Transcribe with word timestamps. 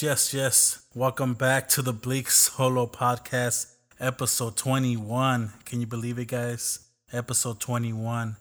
Yes, 0.00 0.32
yes. 0.32 0.86
Welcome 0.94 1.34
back 1.34 1.68
to 1.70 1.82
the 1.82 1.92
Bleak 1.92 2.30
Solo 2.30 2.86
Podcast, 2.86 3.74
episode 3.98 4.56
21. 4.56 5.52
Can 5.64 5.80
you 5.80 5.88
believe 5.88 6.20
it, 6.20 6.28
guys? 6.28 6.86
Episode 7.12 7.58
21. 7.58 8.36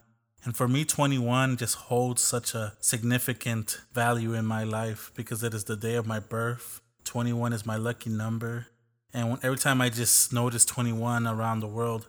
And 0.46 0.56
for 0.56 0.68
me, 0.68 0.86
21 0.86 1.58
just 1.58 1.74
holds 1.74 2.22
such 2.22 2.54
a 2.54 2.74
significant 2.80 3.82
value 3.92 4.36
in 4.36 4.46
my 4.46 4.66
life 4.66 5.12
because 5.16 5.42
it 5.42 5.56
is 5.56 5.64
the 5.64 5.76
day 5.76 5.96
of 5.96 6.06
my 6.06 6.20
birth. 6.20 6.80
21 7.06 7.54
is 7.54 7.66
my 7.66 7.76
lucky 7.76 8.12
number. 8.12 8.68
And 9.12 9.40
every 9.42 9.58
time 9.58 9.82
I 9.82 9.90
just 9.90 10.32
notice 10.32 10.64
21 10.64 11.26
around 11.26 11.62
the 11.62 11.68
world, 11.68 12.08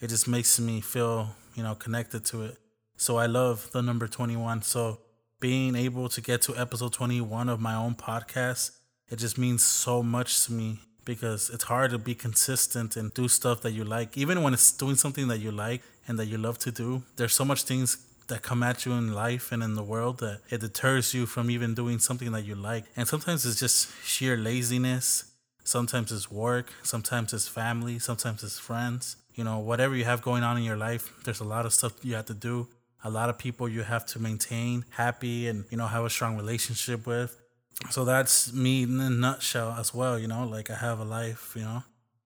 it 0.00 0.08
just 0.08 0.26
makes 0.26 0.58
me 0.58 0.80
feel, 0.80 1.36
you 1.54 1.62
know, 1.62 1.76
connected 1.76 2.24
to 2.26 2.42
it. 2.42 2.58
So 2.96 3.16
I 3.16 3.26
love 3.26 3.70
the 3.70 3.80
number 3.80 4.08
21. 4.08 4.62
So 4.62 4.98
being 5.38 5.76
able 5.76 6.08
to 6.08 6.20
get 6.20 6.42
to 6.42 6.56
episode 6.56 6.92
21 6.92 7.48
of 7.48 7.60
my 7.60 7.76
own 7.76 7.94
podcast, 7.94 8.72
it 9.10 9.16
just 9.16 9.38
means 9.38 9.64
so 9.64 10.02
much 10.02 10.44
to 10.44 10.52
me 10.52 10.80
because 11.04 11.48
it's 11.50 11.64
hard 11.64 11.90
to 11.90 11.98
be 11.98 12.14
consistent 12.14 12.96
and 12.96 13.14
do 13.14 13.28
stuff 13.28 13.62
that 13.62 13.72
you 13.72 13.82
like. 13.82 14.18
Even 14.18 14.42
when 14.42 14.52
it's 14.52 14.70
doing 14.72 14.96
something 14.96 15.28
that 15.28 15.38
you 15.38 15.50
like 15.50 15.82
and 16.06 16.18
that 16.18 16.26
you 16.26 16.36
love 16.36 16.58
to 16.58 16.70
do, 16.70 17.02
there's 17.16 17.34
so 17.34 17.44
much 17.44 17.62
things 17.62 17.96
that 18.28 18.42
come 18.42 18.62
at 18.62 18.84
you 18.84 18.92
in 18.92 19.14
life 19.14 19.50
and 19.50 19.62
in 19.62 19.74
the 19.74 19.82
world 19.82 20.18
that 20.18 20.40
it 20.50 20.60
deters 20.60 21.14
you 21.14 21.24
from 21.24 21.50
even 21.50 21.74
doing 21.74 21.98
something 21.98 22.30
that 22.32 22.44
you 22.44 22.54
like. 22.54 22.84
And 22.94 23.08
sometimes 23.08 23.46
it's 23.46 23.58
just 23.58 23.90
sheer 24.04 24.36
laziness. 24.36 25.32
Sometimes 25.64 26.12
it's 26.12 26.30
work. 26.30 26.72
Sometimes 26.82 27.32
it's 27.32 27.48
family. 27.48 27.98
Sometimes 27.98 28.44
it's 28.44 28.58
friends. 28.58 29.16
You 29.34 29.44
know, 29.44 29.58
whatever 29.58 29.96
you 29.96 30.04
have 30.04 30.20
going 30.20 30.42
on 30.42 30.58
in 30.58 30.62
your 30.62 30.76
life, 30.76 31.14
there's 31.24 31.40
a 31.40 31.44
lot 31.44 31.64
of 31.64 31.72
stuff 31.72 32.04
you 32.04 32.14
have 32.16 32.26
to 32.26 32.34
do 32.34 32.68
a 33.04 33.10
lot 33.10 33.28
of 33.28 33.38
people 33.38 33.68
you 33.68 33.82
have 33.82 34.04
to 34.04 34.18
maintain 34.18 34.84
happy 34.90 35.46
and 35.48 35.64
you 35.70 35.76
know 35.76 35.86
have 35.86 36.04
a 36.04 36.10
strong 36.10 36.36
relationship 36.36 37.06
with 37.06 37.40
so 37.90 38.04
that's 38.04 38.52
me 38.52 38.82
in 38.82 39.00
a 39.00 39.10
nutshell 39.10 39.76
as 39.78 39.94
well 39.94 40.18
you 40.18 40.26
know 40.26 40.46
like 40.46 40.70
i 40.70 40.74
have 40.74 40.98
a 40.98 41.04
life 41.04 41.52
you 41.56 41.62
know 41.62 41.82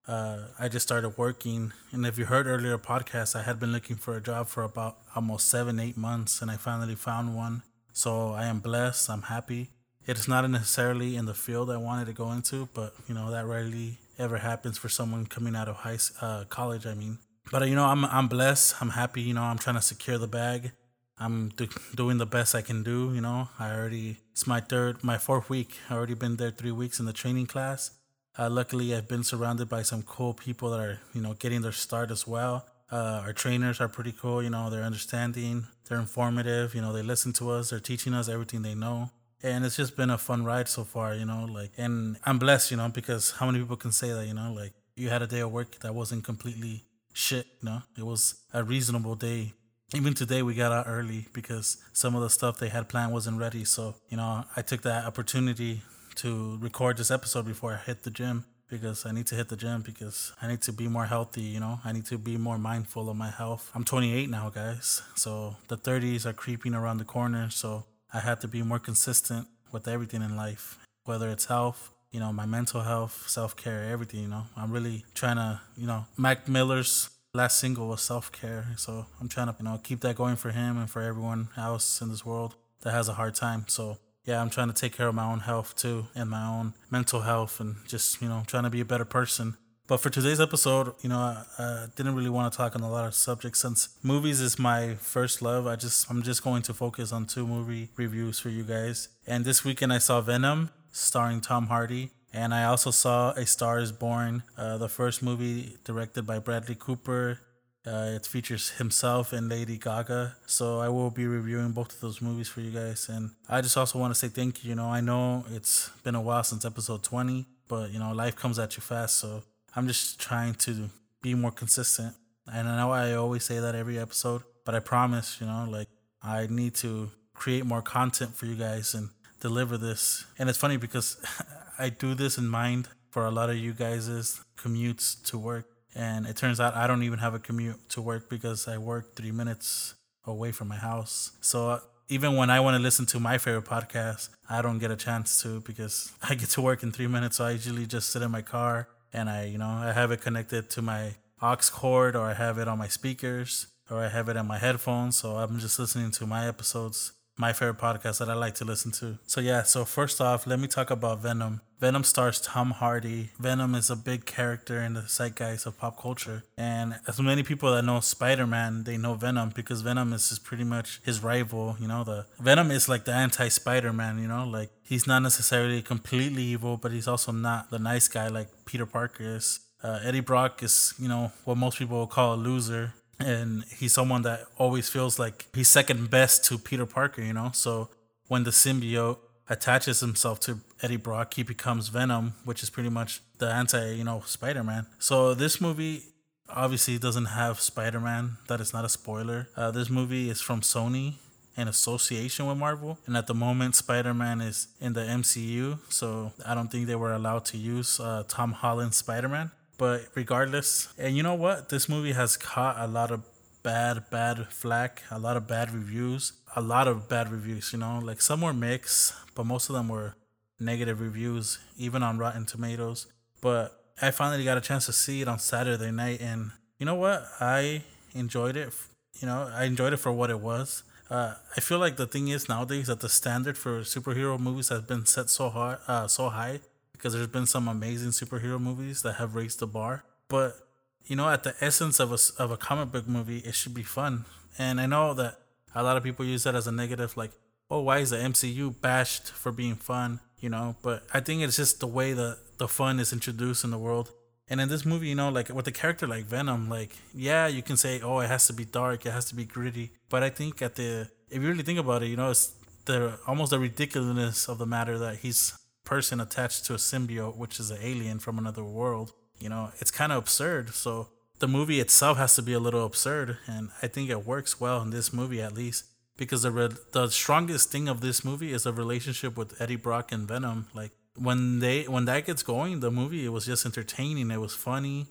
uh, 0.07 0.39
i 0.59 0.67
just 0.67 0.85
started 0.85 1.17
working 1.17 1.71
and 1.91 2.05
if 2.05 2.17
you 2.17 2.25
heard 2.25 2.47
earlier 2.47 2.77
podcast 2.77 3.35
i 3.35 3.43
had 3.43 3.59
been 3.59 3.71
looking 3.71 3.95
for 3.95 4.17
a 4.17 4.21
job 4.21 4.47
for 4.47 4.63
about 4.63 4.97
almost 5.15 5.47
seven 5.47 5.79
eight 5.79 5.97
months 5.97 6.41
and 6.41 6.49
i 6.49 6.57
finally 6.57 6.95
found 6.95 7.35
one 7.35 7.61
so 7.91 8.31
i 8.31 8.45
am 8.45 8.59
blessed 8.59 9.09
i'm 9.09 9.23
happy 9.23 9.69
it's 10.05 10.27
not 10.27 10.49
necessarily 10.49 11.15
in 11.15 11.25
the 11.25 11.33
field 11.33 11.69
i 11.69 11.77
wanted 11.77 12.05
to 12.05 12.13
go 12.13 12.31
into 12.31 12.67
but 12.73 12.93
you 13.07 13.13
know 13.13 13.31
that 13.31 13.45
rarely 13.45 13.99
ever 14.19 14.37
happens 14.37 14.77
for 14.77 14.89
someone 14.89 15.25
coming 15.25 15.55
out 15.55 15.69
of 15.69 15.77
high 15.77 15.97
uh, 16.21 16.43
college 16.45 16.85
i 16.85 16.93
mean 16.93 17.17
but 17.51 17.67
you 17.67 17.75
know, 17.75 17.85
I'm 17.85 18.05
I'm 18.05 18.27
blessed. 18.27 18.75
I'm 18.81 18.89
happy. 18.89 19.21
You 19.21 19.33
know, 19.33 19.43
I'm 19.43 19.57
trying 19.57 19.75
to 19.75 19.81
secure 19.81 20.17
the 20.17 20.27
bag. 20.27 20.71
I'm 21.17 21.49
do, 21.49 21.67
doing 21.95 22.17
the 22.17 22.25
best 22.25 22.55
I 22.55 22.61
can 22.61 22.83
do. 22.83 23.13
You 23.13 23.21
know, 23.21 23.49
I 23.59 23.71
already 23.71 24.17
it's 24.31 24.47
my 24.47 24.59
third, 24.59 25.03
my 25.03 25.17
fourth 25.17 25.49
week. 25.49 25.77
I 25.89 25.95
already 25.95 26.15
been 26.15 26.37
there 26.37 26.51
three 26.51 26.71
weeks 26.71 26.99
in 26.99 27.05
the 27.05 27.13
training 27.13 27.47
class. 27.47 27.91
Uh, 28.37 28.49
luckily, 28.49 28.95
I've 28.95 29.07
been 29.07 29.23
surrounded 29.23 29.69
by 29.69 29.83
some 29.83 30.01
cool 30.03 30.33
people 30.33 30.71
that 30.71 30.79
are 30.79 30.99
you 31.13 31.21
know 31.21 31.33
getting 31.33 31.61
their 31.61 31.71
start 31.71 32.11
as 32.11 32.27
well. 32.27 32.65
Uh, 32.91 33.21
our 33.25 33.33
trainers 33.33 33.81
are 33.81 33.87
pretty 33.87 34.11
cool. 34.11 34.43
You 34.43 34.49
know, 34.49 34.69
they're 34.69 34.83
understanding, 34.83 35.67
they're 35.87 35.99
informative. 35.99 36.75
You 36.75 36.81
know, 36.81 36.93
they 36.93 37.01
listen 37.03 37.33
to 37.33 37.51
us. 37.51 37.69
They're 37.69 37.79
teaching 37.79 38.13
us 38.13 38.29
everything 38.29 38.61
they 38.61 38.75
know 38.75 39.11
and 39.45 39.65
it's 39.65 39.75
just 39.75 39.97
been 39.97 40.09
a 40.09 40.17
fun 40.17 40.45
ride 40.45 40.69
so 40.69 40.85
far 40.85 41.13
you 41.13 41.25
know 41.25 41.43
like 41.43 41.71
and 41.77 42.15
i'm 42.23 42.39
blessed 42.39 42.71
you 42.71 42.77
know 42.77 42.87
because 42.87 43.31
how 43.31 43.45
many 43.45 43.59
people 43.59 43.75
can 43.75 43.91
say 43.91 44.09
that 44.09 44.25
you 44.25 44.33
know 44.33 44.53
like 44.53 44.71
you 44.95 45.09
had 45.09 45.21
a 45.21 45.27
day 45.27 45.39
of 45.39 45.51
work 45.51 45.79
that 45.79 45.93
wasn't 45.93 46.23
completely 46.23 46.83
shit, 47.13 47.45
you 47.61 47.69
know. 47.69 47.81
It 47.97 48.03
was 48.03 48.41
a 48.53 48.63
reasonable 48.63 49.15
day. 49.15 49.53
Even 49.95 50.15
today 50.15 50.41
we 50.41 50.55
got 50.55 50.71
out 50.71 50.85
early 50.87 51.27
because 51.33 51.77
some 51.93 52.15
of 52.15 52.23
the 52.23 52.29
stuff 52.29 52.57
they 52.57 52.69
had 52.69 52.89
planned 52.89 53.13
wasn't 53.13 53.37
ready. 53.37 53.63
So, 53.63 53.93
you 54.09 54.17
know, 54.17 54.43
I 54.55 54.63
took 54.63 54.81
that 54.81 55.05
opportunity 55.05 55.83
to 56.15 56.57
record 56.59 56.97
this 56.97 57.11
episode 57.11 57.45
before 57.45 57.73
I 57.73 57.77
hit 57.77 58.01
the 58.01 58.09
gym 58.09 58.45
because 58.71 59.05
I 59.05 59.11
need 59.11 59.27
to 59.27 59.35
hit 59.35 59.49
the 59.49 59.55
gym 59.55 59.83
because 59.83 60.33
I 60.41 60.47
need 60.47 60.63
to 60.63 60.73
be 60.73 60.87
more 60.87 61.05
healthy, 61.05 61.41
you 61.41 61.59
know. 61.59 61.79
I 61.85 61.91
need 61.91 62.05
to 62.07 62.17
be 62.17 62.37
more 62.37 62.57
mindful 62.57 63.07
of 63.07 63.15
my 63.15 63.29
health. 63.29 63.69
I'm 63.75 63.83
28 63.83 64.31
now, 64.31 64.49
guys. 64.49 65.03
So 65.13 65.57
the 65.67 65.77
30s 65.77 66.25
are 66.25 66.33
creeping 66.33 66.73
around 66.73 66.97
the 66.97 67.05
corner, 67.05 67.51
so 67.51 67.85
I 68.11 68.19
have 68.19 68.39
to 68.39 68.47
be 68.47 68.63
more 68.63 68.79
consistent 68.79 69.47
with 69.71 69.87
everything 69.87 70.23
in 70.23 70.35
life, 70.35 70.79
whether 71.05 71.29
it's 71.29 71.45
health, 71.45 71.91
you 72.11 72.19
know, 72.19 72.33
my 72.33 72.47
mental 72.47 72.81
health, 72.81 73.25
self 73.27 73.55
care, 73.55 73.83
everything, 73.83 74.21
you 74.21 74.27
know. 74.27 74.45
I'm 74.57 74.71
really 74.71 75.05
trying 75.13 75.35
to, 75.35 75.61
you 75.77 75.85
know, 75.85 76.05
Mac 76.17 76.47
Miller's 76.47 77.09
last 77.35 77.59
single 77.59 77.87
was 77.87 78.01
self 78.01 78.31
care. 78.31 78.67
So 78.77 79.07
I'm 79.19 79.27
trying 79.27 79.47
to, 79.47 79.55
you 79.57 79.65
know, 79.65 79.79
keep 79.83 80.01
that 80.01 80.15
going 80.15 80.35
for 80.35 80.51
him 80.51 80.77
and 80.77 80.89
for 80.89 81.01
everyone 81.01 81.49
else 81.57 82.01
in 82.01 82.09
this 82.09 82.23
world 82.25 82.55
that 82.81 82.91
has 82.91 83.09
a 83.09 83.13
hard 83.13 83.33
time. 83.33 83.65
So 83.67 83.97
yeah, 84.23 84.39
I'm 84.39 84.51
trying 84.51 84.67
to 84.67 84.73
take 84.73 84.95
care 84.95 85.07
of 85.07 85.15
my 85.15 85.25
own 85.25 85.39
health 85.39 85.75
too 85.75 86.07
and 86.15 86.29
my 86.29 86.45
own 86.45 86.73
mental 86.91 87.21
health 87.21 87.59
and 87.59 87.77
just, 87.87 88.21
you 88.21 88.29
know, 88.29 88.43
trying 88.45 88.63
to 88.63 88.69
be 88.69 88.81
a 88.81 88.85
better 88.85 89.05
person. 89.05 89.57
But 89.87 89.97
for 89.97 90.09
today's 90.09 90.39
episode, 90.39 90.93
you 91.01 91.09
know, 91.09 91.17
I, 91.17 91.43
I 91.57 91.85
didn't 91.95 92.15
really 92.15 92.29
want 92.29 92.51
to 92.53 92.55
talk 92.55 92.75
on 92.75 92.81
a 92.83 92.89
lot 92.89 93.05
of 93.05 93.15
subjects 93.15 93.59
since 93.59 93.89
movies 94.01 94.39
is 94.39 94.57
my 94.57 94.95
first 94.95 95.41
love. 95.41 95.67
I 95.67 95.75
just, 95.75 96.09
I'm 96.09 96.21
just 96.21 96.43
going 96.43 96.61
to 96.63 96.73
focus 96.73 97.11
on 97.11 97.25
two 97.25 97.45
movie 97.45 97.89
reviews 97.97 98.39
for 98.39 98.49
you 98.49 98.63
guys. 98.63 99.09
And 99.27 99.43
this 99.43 99.65
weekend 99.65 99.91
I 99.91 99.97
saw 99.97 100.21
Venom 100.21 100.69
starring 100.91 101.41
Tom 101.41 101.67
Hardy. 101.67 102.11
And 102.33 102.53
I 102.53 102.65
also 102.65 102.89
saw 102.89 103.31
A 103.31 103.45
Star 103.45 103.77
is 103.79 103.91
Born, 103.91 104.41
uh, 104.57 104.77
the 104.77 104.89
first 104.89 105.21
movie 105.21 105.77
directed 105.83 106.25
by 106.25 106.39
Bradley 106.39 106.75
Cooper. 106.75 107.39
Uh, 107.85 108.13
it 108.15 108.25
features 108.25 108.71
himself 108.71 109.33
and 109.33 109.49
Lady 109.49 109.77
Gaga. 109.77 110.35
So 110.47 110.79
I 110.79 110.89
will 110.89 111.11
be 111.11 111.27
reviewing 111.27 111.73
both 111.73 111.93
of 111.93 111.99
those 111.99 112.21
movies 112.21 112.47
for 112.47 112.61
you 112.61 112.71
guys. 112.71 113.07
And 113.09 113.31
I 113.47 113.61
just 113.61 113.77
also 113.77 113.99
want 113.99 114.13
to 114.13 114.19
say 114.19 114.29
thank 114.29 114.63
you. 114.63 114.69
You 114.69 114.75
know, 114.75 114.87
I 114.87 115.01
know 115.01 115.45
it's 115.51 115.89
been 116.03 116.15
a 116.15 116.21
while 116.21 116.43
since 116.43 116.65
episode 116.65 117.03
20, 117.03 117.45
but, 117.67 117.91
you 117.91 117.99
know, 117.99 118.13
life 118.13 118.35
comes 118.35 118.57
at 118.57 118.75
you 118.77 118.81
fast. 118.81 119.19
So 119.19 119.43
I'm 119.75 119.87
just 119.87 120.19
trying 120.19 120.55
to 120.55 120.89
be 121.21 121.35
more 121.35 121.51
consistent. 121.51 122.15
And 122.51 122.67
I 122.67 122.77
know 122.77 122.91
I 122.91 123.13
always 123.13 123.43
say 123.43 123.59
that 123.59 123.75
every 123.75 123.99
episode, 123.99 124.41
but 124.65 124.73
I 124.73 124.79
promise, 124.79 125.39
you 125.39 125.45
know, 125.45 125.67
like 125.69 125.89
I 126.21 126.47
need 126.49 126.75
to 126.75 127.11
create 127.33 127.65
more 127.65 127.81
content 127.81 128.33
for 128.33 128.45
you 128.45 128.55
guys 128.55 128.93
and 128.93 129.09
deliver 129.43 129.77
this. 129.77 130.25
And 130.39 130.49
it's 130.49 130.57
funny 130.57 130.77
because 130.77 131.17
I 131.77 131.89
do 131.89 132.15
this 132.15 132.37
in 132.37 132.47
mind 132.47 132.87
for 133.11 133.25
a 133.25 133.31
lot 133.31 133.49
of 133.49 133.57
you 133.57 133.73
guys' 133.73 134.41
commutes 134.57 135.21
to 135.29 135.37
work. 135.37 135.67
And 135.93 136.25
it 136.25 136.37
turns 136.37 136.59
out 136.59 136.75
I 136.75 136.87
don't 136.87 137.03
even 137.03 137.19
have 137.19 137.35
a 137.35 137.39
commute 137.39 137.89
to 137.89 138.01
work 138.01 138.29
because 138.29 138.67
I 138.67 138.77
work 138.77 139.15
three 139.15 139.31
minutes 139.31 139.95
away 140.25 140.51
from 140.53 140.69
my 140.69 140.77
house. 140.77 141.33
So 141.41 141.69
uh, 141.71 141.79
even 142.07 142.37
when 142.37 142.49
I 142.49 142.61
want 142.61 142.77
to 142.77 142.81
listen 142.81 143.05
to 143.07 143.19
my 143.19 143.37
favorite 143.37 143.65
podcast, 143.65 144.29
I 144.49 144.61
don't 144.61 144.79
get 144.79 144.91
a 144.91 144.95
chance 144.95 145.43
to 145.43 145.59
because 145.59 146.11
I 146.29 146.35
get 146.35 146.49
to 146.51 146.61
work 146.61 146.81
in 146.81 146.91
three 146.93 147.07
minutes. 147.07 147.35
So 147.37 147.43
I 147.45 147.51
usually 147.51 147.85
just 147.85 148.09
sit 148.11 148.21
in 148.21 148.31
my 148.31 148.41
car 148.41 148.87
and 149.11 149.29
I, 149.29 149.45
you 149.45 149.57
know, 149.57 149.73
I 149.89 149.91
have 149.91 150.11
it 150.11 150.21
connected 150.21 150.69
to 150.71 150.81
my 150.81 151.15
aux 151.41 151.69
cord 151.69 152.15
or 152.15 152.25
I 152.25 152.33
have 152.33 152.57
it 152.57 152.69
on 152.69 152.77
my 152.77 152.87
speakers 152.87 153.67
or 153.91 153.97
I 153.97 154.07
have 154.07 154.29
it 154.29 154.37
in 154.37 154.47
my 154.47 154.57
headphones. 154.57 155.17
So 155.17 155.35
I'm 155.35 155.59
just 155.59 155.77
listening 155.77 156.11
to 156.11 156.25
my 156.25 156.47
episodes 156.47 157.11
my 157.37 157.51
favorite 157.53 157.77
podcast 157.77 158.19
that 158.19 158.29
I 158.29 158.33
like 158.33 158.55
to 158.55 158.65
listen 158.65 158.91
to. 158.93 159.17
So 159.25 159.41
yeah, 159.41 159.63
so 159.63 159.85
first 159.85 160.21
off, 160.21 160.45
let 160.45 160.59
me 160.59 160.67
talk 160.67 160.91
about 160.91 161.21
Venom. 161.21 161.61
Venom 161.79 162.03
stars 162.03 162.39
Tom 162.39 162.71
Hardy. 162.71 163.31
Venom 163.39 163.75
is 163.75 163.89
a 163.89 163.95
big 163.95 164.25
character 164.25 164.81
in 164.81 164.93
the 164.93 165.01
zeitgeist 165.01 165.65
of 165.65 165.77
pop 165.77 165.99
culture. 165.99 166.43
And 166.57 166.99
as 167.07 167.19
many 167.19 167.43
people 167.43 167.73
that 167.73 167.83
know 167.83 167.99
Spider-Man, 167.99 168.85
they 168.85 168.97
know 168.97 169.15
Venom 169.15 169.51
because 169.53 169.81
Venom 169.81 170.13
is 170.13 170.39
pretty 170.39 170.63
much 170.63 171.01
his 171.03 171.21
rival, 171.21 171.75
you 171.79 171.87
know, 171.87 172.03
the 172.03 172.25
Venom 172.39 172.71
is 172.71 172.87
like 172.87 173.03
the 173.05 173.13
anti-Spider-Man, 173.13 174.19
you 174.19 174.27
know, 174.27 174.47
like 174.47 174.69
he's 174.81 175.07
not 175.07 175.23
necessarily 175.23 175.81
completely 175.81 176.43
evil, 176.43 176.77
but 176.77 176.91
he's 176.91 177.07
also 177.07 177.31
not 177.31 177.69
the 177.69 177.79
nice 177.79 178.07
guy 178.07 178.27
like 178.27 178.47
Peter 178.65 178.85
Parker 178.85 179.23
is. 179.23 179.59
Uh, 179.83 179.99
Eddie 180.01 180.21
Brock 180.21 180.63
is, 180.63 180.93
you 180.97 181.09
know, 181.09 181.33
what 181.43 181.57
most 181.57 181.77
people 181.77 181.99
would 181.99 182.09
call 182.09 182.35
a 182.35 182.37
loser 182.37 182.93
and 183.23 183.63
he's 183.77 183.93
someone 183.93 184.21
that 184.23 184.45
always 184.57 184.89
feels 184.89 185.17
like 185.19 185.47
he's 185.53 185.69
second 185.69 186.09
best 186.09 186.43
to 186.45 186.57
Peter 186.57 186.85
Parker, 186.85 187.21
you 187.21 187.33
know. 187.33 187.51
So 187.53 187.89
when 188.27 188.43
the 188.43 188.51
symbiote 188.51 189.17
attaches 189.49 189.99
himself 189.99 190.39
to 190.41 190.59
Eddie 190.81 190.97
Brock, 190.97 191.33
he 191.33 191.43
becomes 191.43 191.89
Venom, 191.89 192.35
which 192.45 192.63
is 192.63 192.69
pretty 192.69 192.89
much 192.89 193.21
the 193.37 193.47
anti, 193.47 193.93
you 193.93 194.03
know, 194.03 194.21
Spider-Man. 194.25 194.87
So 194.99 195.33
this 195.33 195.59
movie 195.59 196.03
obviously 196.49 196.97
doesn't 196.97 197.25
have 197.25 197.59
Spider-Man. 197.59 198.37
That 198.47 198.61
is 198.61 198.73
not 198.73 198.85
a 198.85 198.89
spoiler. 198.89 199.49
Uh, 199.55 199.71
this 199.71 199.89
movie 199.89 200.29
is 200.29 200.41
from 200.41 200.61
Sony 200.61 201.15
in 201.55 201.67
association 201.67 202.47
with 202.47 202.57
Marvel, 202.57 202.97
and 203.05 203.15
at 203.15 203.27
the 203.27 203.33
moment, 203.33 203.75
Spider-Man 203.75 204.41
is 204.41 204.67
in 204.81 204.93
the 204.93 205.01
MCU, 205.01 205.77
so 205.87 206.33
I 206.45 206.55
don't 206.55 206.71
think 206.71 206.87
they 206.87 206.95
were 206.95 207.13
allowed 207.13 207.45
to 207.45 207.57
use 207.57 207.99
uh, 207.99 208.23
Tom 208.27 208.53
Holland's 208.53 208.97
Spider-Man. 208.97 209.51
But 209.77 210.07
regardless, 210.15 210.93
and 210.97 211.15
you 211.17 211.23
know 211.23 211.33
what? 211.35 211.69
This 211.69 211.89
movie 211.89 212.13
has 212.13 212.37
caught 212.37 212.77
a 212.79 212.87
lot 212.87 213.11
of 213.11 213.23
bad, 213.63 214.09
bad 214.11 214.47
flack, 214.49 215.03
a 215.09 215.17
lot 215.19 215.35
of 215.37 215.47
bad 215.47 215.73
reviews, 215.73 216.33
a 216.55 216.61
lot 216.61 216.87
of 216.87 217.09
bad 217.09 217.31
reviews, 217.31 217.73
you 217.73 217.79
know, 217.79 217.99
like 218.03 218.21
some 218.21 218.41
were 218.41 218.53
mixed, 218.53 219.13
but 219.35 219.45
most 219.45 219.69
of 219.69 219.75
them 219.75 219.87
were 219.89 220.15
negative 220.59 220.99
reviews, 221.01 221.59
even 221.77 222.03
on 222.03 222.17
Rotten 222.17 222.45
Tomatoes. 222.45 223.07
But 223.41 223.79
I 224.01 224.11
finally 224.11 224.43
got 224.43 224.57
a 224.57 224.61
chance 224.61 224.85
to 224.85 224.93
see 224.93 225.21
it 225.21 225.27
on 225.27 225.39
Saturday 225.39 225.91
night, 225.91 226.21
and 226.21 226.51
you 226.77 226.85
know 226.85 226.95
what? 226.95 227.25
I 227.39 227.83
enjoyed 228.13 228.55
it. 228.57 228.73
You 229.19 229.27
know, 229.27 229.49
I 229.53 229.65
enjoyed 229.65 229.93
it 229.93 229.97
for 229.97 230.11
what 230.11 230.29
it 230.29 230.39
was. 230.39 230.83
uh, 231.09 231.35
I 231.55 231.61
feel 231.61 231.79
like 231.79 231.97
the 231.97 232.07
thing 232.07 232.27
is 232.29 232.49
nowadays 232.49 232.87
that 232.87 232.99
the 232.99 233.09
standard 233.09 233.57
for 233.57 233.81
superhero 233.81 234.39
movies 234.39 234.69
has 234.69 234.81
been 234.81 235.05
set 235.05 235.29
so 235.29 235.49
hard, 235.49 235.79
uh, 235.87 236.07
so 236.07 236.29
high 236.29 236.59
because 237.03 237.13
there's 237.15 237.27
been 237.27 237.45
some 237.45 237.67
amazing 237.67 238.11
superhero 238.11 238.57
movies 238.57 239.01
that 239.01 239.15
have 239.15 239.35
raised 239.35 239.59
the 239.59 239.67
bar. 239.67 240.05
But 240.29 240.55
you 241.03 241.17
know, 241.17 241.29
at 241.29 241.43
the 241.43 241.53
essence 241.59 241.99
of 241.99 242.13
a 242.13 242.41
of 242.41 242.49
a 242.49 242.55
comic 242.55 242.93
book 242.93 243.09
movie, 243.09 243.39
it 243.39 243.55
should 243.55 243.73
be 243.73 243.83
fun. 243.83 244.23
And 244.57 244.79
I 244.79 244.85
know 244.85 245.13
that 245.15 245.39
a 245.75 245.83
lot 245.83 245.97
of 245.97 246.03
people 246.03 246.23
use 246.23 246.43
that 246.45 246.55
as 246.55 246.65
a 246.65 246.71
negative, 246.71 247.17
like, 247.17 247.31
oh, 247.69 247.81
why 247.81 247.97
is 247.97 248.11
the 248.11 248.17
MCU 248.17 248.79
bashed 248.79 249.31
for 249.31 249.51
being 249.51 249.75
fun? 249.75 250.21
You 250.39 250.47
know, 250.47 250.77
but 250.81 251.03
I 251.13 251.19
think 251.19 251.41
it's 251.41 251.57
just 251.57 251.81
the 251.81 251.87
way 251.87 252.13
the 252.13 252.39
the 252.57 252.69
fun 252.69 253.01
is 253.01 253.11
introduced 253.11 253.65
in 253.65 253.71
the 253.71 253.77
world. 253.77 254.13
And 254.47 254.61
in 254.61 254.69
this 254.69 254.85
movie, 254.85 255.09
you 255.09 255.15
know, 255.15 255.27
like 255.27 255.49
with 255.49 255.67
a 255.67 255.73
character 255.73 256.07
like 256.07 256.23
Venom, 256.23 256.69
like 256.69 256.95
yeah, 257.13 257.47
you 257.47 257.63
can 257.63 257.75
say, 257.75 257.99
oh, 257.99 258.19
it 258.19 258.29
has 258.29 258.47
to 258.47 258.53
be 258.53 258.63
dark, 258.63 259.05
it 259.05 259.11
has 259.11 259.25
to 259.25 259.35
be 259.35 259.43
gritty. 259.43 259.91
But 260.07 260.23
I 260.23 260.29
think 260.29 260.61
at 260.61 260.75
the 260.75 261.09
if 261.29 261.41
you 261.41 261.49
really 261.49 261.63
think 261.63 261.79
about 261.79 262.01
it, 262.01 262.07
you 262.07 262.15
know, 262.15 262.29
it's 262.29 262.53
the 262.85 263.19
almost 263.27 263.51
the 263.51 263.59
ridiculousness 263.59 264.47
of 264.47 264.57
the 264.57 264.65
matter 264.65 264.97
that 264.99 265.17
he's 265.17 265.53
person 265.83 266.19
attached 266.19 266.65
to 266.65 266.73
a 266.73 266.77
symbiote, 266.77 267.37
which 267.37 267.59
is 267.59 267.71
an 267.71 267.79
alien 267.81 268.19
from 268.19 268.37
another 268.37 268.63
world. 268.63 269.13
You 269.39 269.49
know, 269.49 269.71
it's 269.79 269.91
kind 269.91 270.11
of 270.11 270.19
absurd. 270.19 270.73
So 270.73 271.09
the 271.39 271.47
movie 271.47 271.79
itself 271.79 272.17
has 272.17 272.35
to 272.35 272.41
be 272.41 272.53
a 272.53 272.59
little 272.59 272.85
absurd, 272.85 273.37
and 273.47 273.69
I 273.81 273.87
think 273.87 274.09
it 274.09 274.25
works 274.25 274.59
well 274.59 274.81
in 274.81 274.91
this 274.91 275.11
movie 275.11 275.41
at 275.41 275.53
least 275.53 275.85
because 276.17 276.43
the 276.43 276.51
re- 276.51 276.69
the 276.91 277.09
strongest 277.09 277.71
thing 277.71 277.87
of 277.87 278.01
this 278.01 278.23
movie 278.23 278.53
is 278.53 278.63
the 278.63 278.73
relationship 278.73 279.35
with 279.35 279.59
Eddie 279.61 279.75
Brock 279.75 280.11
and 280.11 280.27
Venom. 280.27 280.67
Like 280.73 280.91
when 281.15 281.59
they 281.59 281.83
when 281.83 282.05
that 282.05 282.25
gets 282.25 282.43
going, 282.43 282.79
the 282.79 282.91
movie 282.91 283.25
it 283.25 283.29
was 283.29 283.45
just 283.45 283.65
entertaining. 283.65 284.31
It 284.31 284.39
was 284.39 284.55
funny. 284.55 285.07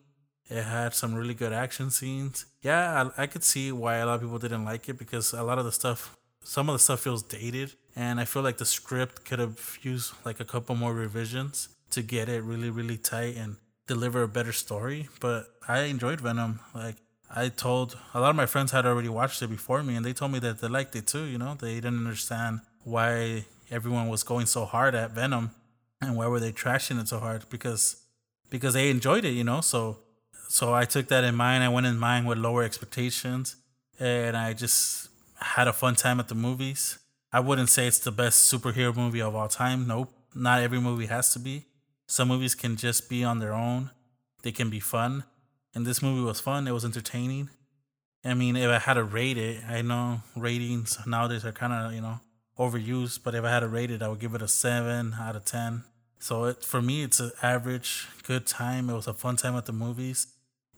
It 0.49 0.65
had 0.65 0.95
some 0.95 1.15
really 1.15 1.35
good 1.35 1.53
action 1.53 1.91
scenes. 1.91 2.47
Yeah, 2.61 3.11
I, 3.17 3.23
I 3.23 3.27
could 3.27 3.45
see 3.45 3.73
why 3.73 3.97
a 3.97 4.07
lot 4.07 4.17
of 4.17 4.21
people 4.23 4.39
didn't 4.39 4.65
like 4.65 4.89
it 4.89 4.99
because 4.99 5.33
a 5.33 5.43
lot 5.43 5.59
of 5.59 5.65
the 5.65 5.73
stuff, 5.73 6.17
some 6.45 6.69
of 6.69 6.75
the 6.75 6.79
stuff 6.79 7.01
feels 7.01 7.23
dated, 7.23 7.73
and 7.97 8.21
I 8.21 8.25
feel 8.25 8.43
like 8.43 8.59
the 8.59 8.67
script 8.67 9.25
could 9.25 9.39
have 9.39 9.79
used 9.83 10.13
like 10.25 10.41
a 10.41 10.45
couple 10.45 10.75
more 10.75 10.95
revisions 10.95 11.69
to 11.91 12.03
get 12.03 12.29
it 12.29 12.43
really 12.43 12.71
really 12.71 12.97
tight 12.97 13.37
and 13.37 13.57
deliver 13.87 14.23
a 14.23 14.29
better 14.29 14.53
story. 14.53 15.09
But 15.21 15.47
I 15.69 15.81
enjoyed 15.83 16.21
Venom. 16.21 16.61
Like 16.75 16.97
I 17.35 17.49
told 17.49 17.97
a 18.15 18.21
lot 18.21 18.31
of 18.31 18.37
my 18.37 18.47
friends 18.47 18.73
had 18.73 18.87
already 18.87 19.09
watched 19.09 19.43
it 19.43 19.49
before 19.49 19.83
me, 19.83 19.97
and 19.97 20.05
they 20.05 20.13
told 20.13 20.33
me 20.33 20.39
that 20.41 20.61
they 20.61 20.69
liked 20.69 20.95
it 20.97 21.07
too. 21.07 21.25
You 21.25 21.39
know, 21.39 21.55
they 21.55 21.75
didn't 21.75 21.99
understand 21.99 22.61
why 22.85 23.47
everyone 23.71 24.09
was 24.09 24.23
going 24.23 24.47
so 24.47 24.65
hard 24.65 24.95
at 24.95 25.13
Venom 25.13 25.53
and 26.01 26.17
why 26.17 26.27
were 26.27 26.41
they 26.41 26.53
trashing 26.53 27.01
it 27.01 27.09
so 27.09 27.19
hard 27.19 27.49
because 27.49 27.97
because 28.51 28.75
they 28.75 28.91
enjoyed 28.91 29.25
it. 29.25 29.31
You 29.31 29.45
know, 29.45 29.61
so 29.61 29.99
so 30.49 30.75
I 30.75 30.85
took 30.85 31.09
that 31.09 31.25
in 31.25 31.35
mind. 31.35 31.65
I 31.65 31.69
went 31.69 31.87
in 31.87 31.99
mind 31.99 32.27
with 32.27 32.39
lower 32.39 32.63
expectations, 32.63 33.57
and 33.99 34.37
I 34.37 34.53
just 34.53 35.09
had 35.45 35.69
a 35.69 35.73
fun 35.73 35.95
time 35.95 36.21
at 36.21 36.29
the 36.29 36.35
movies. 36.35 36.99
I 37.33 37.41
wouldn't 37.41 37.69
say 37.69 37.87
it's 37.87 37.99
the 37.99 38.13
best 38.13 38.53
superhero 38.53 38.95
movie 38.95 39.23
of 39.23 39.35
all 39.35 39.49
time. 39.49 39.87
Nope, 39.87 40.13
not 40.35 40.63
every 40.63 40.81
movie 40.81 41.07
has 41.07 41.33
to 41.33 41.39
be. 41.39 41.67
Some 42.07 42.29
movies 42.29 42.55
can 42.55 42.77
just 42.77 43.09
be 43.09 43.25
on 43.25 43.39
their 43.39 43.55
own. 43.55 43.91
They 44.43 44.53
can 44.53 44.71
be 44.71 44.81
fun 44.81 45.25
and 45.75 45.87
this 45.87 46.03
movie 46.03 46.23
was 46.23 46.41
fun. 46.41 46.69
It 46.69 46.73
was 46.73 46.85
entertaining. 46.85 47.51
I 48.25 48.35
mean, 48.35 48.57
if 48.57 48.69
I 48.69 48.79
had 48.79 48.95
to 48.95 49.05
rate 49.05 49.39
it, 49.39 49.63
I 49.69 49.83
know 49.83 50.23
ratings 50.37 50.99
nowadays 51.07 51.45
are 51.45 51.53
kind 51.53 51.73
of 51.73 51.93
you 51.93 52.01
know 52.01 52.21
overused, 52.59 53.21
but 53.25 53.35
if 53.35 53.45
I 53.45 53.51
had 53.51 53.61
to 53.61 53.69
rate 53.69 53.91
it, 53.91 54.03
I 54.03 54.09
would 54.09 54.21
give 54.21 54.35
it 54.35 54.43
a 54.43 54.49
seven 54.49 55.15
out 55.19 55.37
of 55.37 55.45
ten. 55.45 55.85
So 56.19 56.45
it, 56.45 56.65
for 56.65 56.81
me, 56.81 57.03
it's 57.03 57.19
an 57.19 57.33
average, 57.43 58.09
good 58.23 58.47
time. 58.47 58.89
It 58.89 58.95
was 58.95 59.09
a 59.09 59.15
fun 59.15 59.37
time 59.37 59.57
at 59.57 59.67
the 59.67 59.73
movies, 59.73 60.29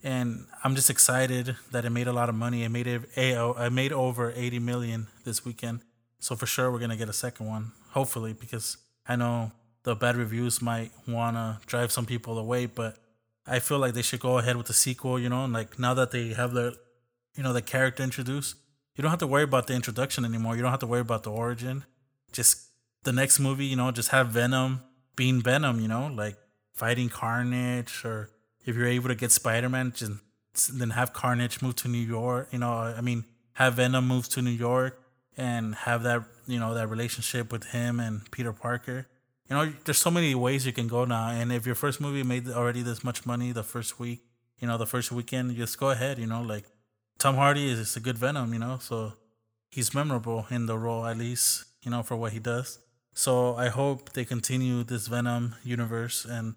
and 0.04 0.44
I'm 0.62 0.76
just 0.76 0.90
excited 0.90 1.56
that 1.72 1.86
it 1.86 1.90
made 1.90 2.06
a 2.06 2.12
lot 2.12 2.28
of 2.28 2.34
money. 2.34 2.62
It 2.62 2.68
made 2.68 2.86
it, 2.86 3.02
I 3.16 3.68
made 3.70 3.90
over 3.90 4.32
80 4.36 4.58
million 4.58 5.08
this 5.24 5.44
weekend. 5.44 5.80
So 6.20 6.36
for 6.36 6.46
sure, 6.46 6.70
we're 6.70 6.78
gonna 6.78 6.96
get 6.96 7.08
a 7.08 7.14
second 7.14 7.46
one, 7.46 7.72
hopefully, 7.90 8.34
because 8.34 8.76
I 9.06 9.16
know 9.16 9.52
the 9.82 9.96
bad 9.96 10.16
reviews 10.16 10.60
might 10.60 10.92
wanna 11.08 11.60
drive 11.66 11.90
some 11.90 12.04
people 12.04 12.38
away, 12.38 12.66
but 12.66 12.98
I 13.46 13.58
feel 13.58 13.78
like 13.78 13.94
they 13.94 14.02
should 14.02 14.20
go 14.20 14.38
ahead 14.38 14.56
with 14.56 14.66
the 14.66 14.74
sequel, 14.74 15.18
you 15.18 15.30
know, 15.30 15.44
and 15.44 15.52
like 15.54 15.78
now 15.78 15.94
that 15.94 16.10
they 16.10 16.34
have 16.34 16.52
the, 16.52 16.76
you 17.34 17.42
know, 17.42 17.54
the 17.54 17.62
character 17.62 18.02
introduced, 18.02 18.56
you 18.96 19.02
don't 19.02 19.10
have 19.10 19.20
to 19.20 19.26
worry 19.26 19.42
about 19.42 19.66
the 19.66 19.74
introduction 19.74 20.24
anymore. 20.24 20.54
You 20.54 20.62
don't 20.62 20.70
have 20.70 20.80
to 20.80 20.86
worry 20.86 21.00
about 21.00 21.24
the 21.24 21.30
origin. 21.30 21.84
Just 22.30 22.68
the 23.02 23.12
next 23.12 23.40
movie, 23.40 23.66
you 23.66 23.76
know, 23.76 23.90
just 23.90 24.10
have 24.10 24.28
Venom 24.28 24.82
being 25.16 25.40
Venom, 25.42 25.80
you 25.80 25.88
know, 25.88 26.06
like 26.06 26.36
fighting 26.74 27.08
Carnage, 27.08 28.04
or 28.04 28.30
if 28.64 28.76
you're 28.76 28.86
able 28.86 29.08
to 29.08 29.14
get 29.14 29.32
Spider 29.32 29.68
Man, 29.68 29.92
just 29.94 30.12
then 30.78 30.90
have 30.90 31.12
Carnage 31.12 31.62
move 31.62 31.76
to 31.76 31.88
New 31.88 31.98
York. 31.98 32.48
You 32.52 32.58
know, 32.58 32.72
I 32.72 33.00
mean, 33.00 33.24
have 33.54 33.74
Venom 33.74 34.06
move 34.06 34.28
to 34.30 34.42
New 34.42 34.50
York 34.50 35.00
and 35.36 35.74
have 35.74 36.02
that, 36.04 36.24
you 36.46 36.58
know, 36.58 36.74
that 36.74 36.88
relationship 36.88 37.50
with 37.52 37.64
him 37.64 38.00
and 38.00 38.30
Peter 38.30 38.52
Parker 38.52 39.06
you 39.48 39.56
know, 39.56 39.72
there's 39.84 39.98
so 39.98 40.10
many 40.10 40.34
ways 40.34 40.64
you 40.64 40.72
can 40.72 40.88
go 40.88 41.04
now. 41.04 41.28
And 41.28 41.52
if 41.52 41.66
your 41.66 41.74
first 41.74 42.00
movie 42.00 42.22
made 42.22 42.48
already 42.48 42.82
this 42.82 43.04
much 43.04 43.26
money 43.26 43.52
the 43.52 43.62
first 43.62 43.98
week, 43.98 44.22
you 44.58 44.66
know, 44.66 44.78
the 44.78 44.86
first 44.86 45.12
weekend, 45.12 45.54
just 45.56 45.78
go 45.78 45.90
ahead. 45.90 46.18
You 46.18 46.26
know, 46.26 46.42
like 46.42 46.64
Tom 47.18 47.34
Hardy 47.34 47.68
is 47.68 47.96
a 47.96 48.00
good 48.00 48.16
Venom. 48.16 48.52
You 48.52 48.58
know, 48.58 48.78
so 48.80 49.14
he's 49.70 49.94
memorable 49.94 50.46
in 50.50 50.66
the 50.66 50.78
role 50.78 51.04
at 51.04 51.18
least. 51.18 51.64
You 51.82 51.90
know, 51.90 52.02
for 52.02 52.16
what 52.16 52.32
he 52.32 52.38
does. 52.38 52.78
So 53.12 53.54
I 53.56 53.68
hope 53.68 54.14
they 54.14 54.24
continue 54.24 54.82
this 54.82 55.06
Venom 55.08 55.56
universe. 55.62 56.24
And 56.24 56.54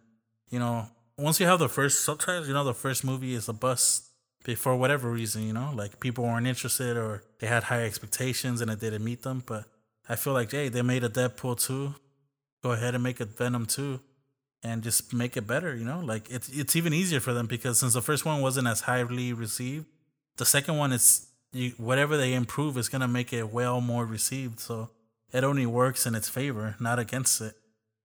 you 0.50 0.60
know, 0.60 0.88
once 1.18 1.40
you 1.40 1.46
have 1.46 1.60
the 1.60 1.70
first 1.70 2.04
subtitles, 2.04 2.48
you 2.48 2.54
know, 2.54 2.64
the 2.64 2.74
first 2.74 3.04
movie 3.04 3.34
is 3.34 3.48
a 3.48 3.54
bust. 3.54 4.04
For 4.56 4.78
whatever 4.78 5.12
reason, 5.12 5.44
you 5.44 5.52
know, 5.52 5.74
like 5.76 6.00
people 6.00 6.24
weren't 6.24 6.48
interested 6.48 6.96
or 6.96 7.24
they 7.40 7.48
had 7.48 7.64
high 7.64 7.84
expectations 7.84 8.62
and 8.62 8.72
it 8.72 8.80
didn't 8.80 9.04
meet 9.04 9.24
them. 9.24 9.44
But 9.46 9.66
I 10.08 10.16
feel 10.16 10.32
like, 10.32 10.52
hey, 10.52 10.70
they 10.70 10.82
made 10.82 11.04
a 11.04 11.10
Deadpool 11.10 11.60
2 11.60 11.96
go 12.64 12.72
ahead 12.72 12.96
and 12.96 13.04
make 13.04 13.20
a 13.20 13.26
Venom 13.26 13.66
2 13.66 14.00
and 14.64 14.84
just 14.84 15.14
make 15.14 15.38
it 15.38 15.48
better, 15.48 15.76
you 15.76 15.86
know? 15.86 16.00
Like 16.00 16.30
it's 16.30 16.50
it's 16.50 16.76
even 16.76 16.94
easier 16.94 17.20
for 17.20 17.34
them 17.34 17.48
because 17.48 17.80
since 17.80 17.94
the 17.94 18.02
first 18.02 18.26
one 18.26 18.42
wasn't 18.42 18.68
as 18.68 18.82
highly 18.82 19.34
received, 19.34 19.86
the 20.38 20.46
second 20.46 20.78
one 20.78 20.92
is 20.92 21.28
you, 21.52 21.72
whatever 21.78 22.18
they 22.18 22.34
improve 22.34 22.78
is 22.78 22.90
going 22.90 23.02
to 23.02 23.08
make 23.08 23.32
it 23.34 23.52
well 23.52 23.82
more 23.82 24.06
received. 24.06 24.60
So 24.60 24.90
it 25.32 25.44
only 25.44 25.66
works 25.66 26.06
in 26.06 26.16
its 26.16 26.30
favor, 26.30 26.76
not 26.80 27.00
against 27.00 27.42
it. 27.42 27.56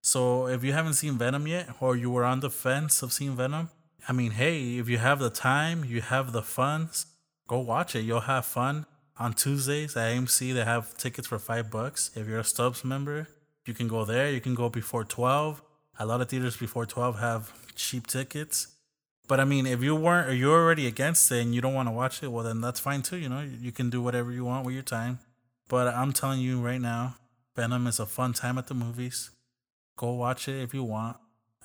So 0.03 0.49
if 0.49 0.65
you 0.65 0.73
haven't 0.73 0.95
seen 0.95 1.17
Venom 1.17 1.47
yet 1.47 1.69
or 1.81 1.97
you 1.97 2.11
were 2.11 2.25
on 2.25 2.41
the 2.41 2.51
fence 2.51 3.03
of 3.03 3.13
seeing 3.13 3.37
Venom, 3.37 3.71
I 4.09 4.13
mean, 4.13 4.33
hey, 4.33 4.79
if 4.79 4.89
you 4.89 4.99
have 4.99 5.21
the 5.21 5.31
time, 5.31 5.85
you 5.85 6.01
have 6.01 6.33
the 6.33 6.43
funds, 6.43 7.07
go 7.47 7.61
watch 7.61 7.95
it. 7.95 8.01
You'll 8.01 8.21
have 8.21 8.45
fun. 8.45 8.87
On 9.19 9.33
Tuesdays 9.33 9.97
at 9.97 10.11
AMC, 10.11 10.55
they 10.55 10.65
have 10.65 10.97
tickets 10.97 11.29
for 11.29 11.39
five 11.39 11.71
bucks. 11.71 12.11
If 12.17 12.27
you're 12.27 12.41
a 12.41 12.45
Stubs 12.45 12.85
member, 12.85 13.29
you 13.65 13.75
can 13.75 13.87
go 13.87 14.05
there. 14.05 14.31
You 14.31 14.41
can 14.41 14.57
go 14.57 14.69
before 14.69 15.05
12. 15.05 15.63
A 16.01 16.07
lot 16.07 16.21
of 16.21 16.29
theaters 16.29 16.57
before 16.57 16.87
12 16.87 17.21
have 17.21 17.53
cheap 17.77 18.09
tickets. 18.09 18.69
But 19.29 19.39
I 19.39 19.45
mean, 19.45 19.67
if 19.67 19.83
you 19.83 19.95
weren't 19.95 20.29
or 20.29 20.35
you're 20.35 20.59
already 20.59 20.87
against 20.89 21.31
it 21.31 21.43
and 21.43 21.55
you 21.55 21.61
don't 21.61 21.75
want 21.75 21.89
to 21.89 21.93
watch 21.93 22.23
it, 22.23 22.33
well, 22.33 22.45
then 22.45 22.61
that's 22.61 22.81
fine 22.81 23.03
too. 23.03 23.19
You 23.19 23.29
know, 23.29 23.41
you 23.41 23.71
can 23.71 23.89
do 23.89 24.03
whatever 24.03 24.33
you 24.33 24.45
want 24.45 24.67
with 24.67 24.75
your 24.75 24.83
time. 24.83 25.21
But 25.69 25.95
I'm 25.95 26.13
telling 26.13 26.41
you 26.41 26.61
right 26.61 26.81
now, 26.81 27.17
Venom 27.55 27.87
is 27.87 28.01
a 28.01 28.07
fun 28.07 28.33
time 28.33 28.59
at 28.59 28.67
the 28.67 28.75
movies. 28.75 29.31
Go 29.97 30.13
watch 30.13 30.49
it 30.49 30.63
if 30.63 30.75
you 30.75 30.83
want. 30.83 31.17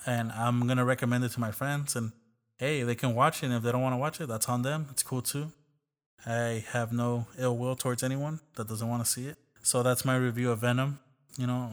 And 0.06 0.32
I'm 0.32 0.66
going 0.66 0.78
to 0.78 0.86
recommend 0.86 1.24
it 1.24 1.30
to 1.30 1.40
my 1.40 1.52
friends. 1.52 1.96
And 1.96 2.12
hey, 2.58 2.84
they 2.84 2.96
can 2.96 3.16
watch 3.16 3.44
it. 3.44 3.48
And 3.48 3.56
if 3.56 3.64
they 3.64 3.72
don't 3.72 3.82
want 3.82 3.94
to 3.94 3.98
watch 3.98 4.22
it, 4.22 4.28
that's 4.28 4.48
on 4.48 4.62
them. 4.62 4.88
It's 4.92 5.04
cool 5.04 5.22
too. 5.22 5.52
I 6.26 6.66
have 6.72 6.92
no 6.92 7.28
ill 7.38 7.58
will 7.58 7.76
towards 7.76 8.04
anyone 8.04 8.40
that 8.56 8.68
doesn't 8.68 8.88
want 8.88 9.04
to 9.06 9.10
see 9.10 9.28
it. 9.28 9.38
So 9.62 9.84
that's 9.84 10.06
my 10.06 10.16
review 10.16 10.52
of 10.52 10.60
Venom. 10.60 11.00
You 11.38 11.46
know, 11.46 11.72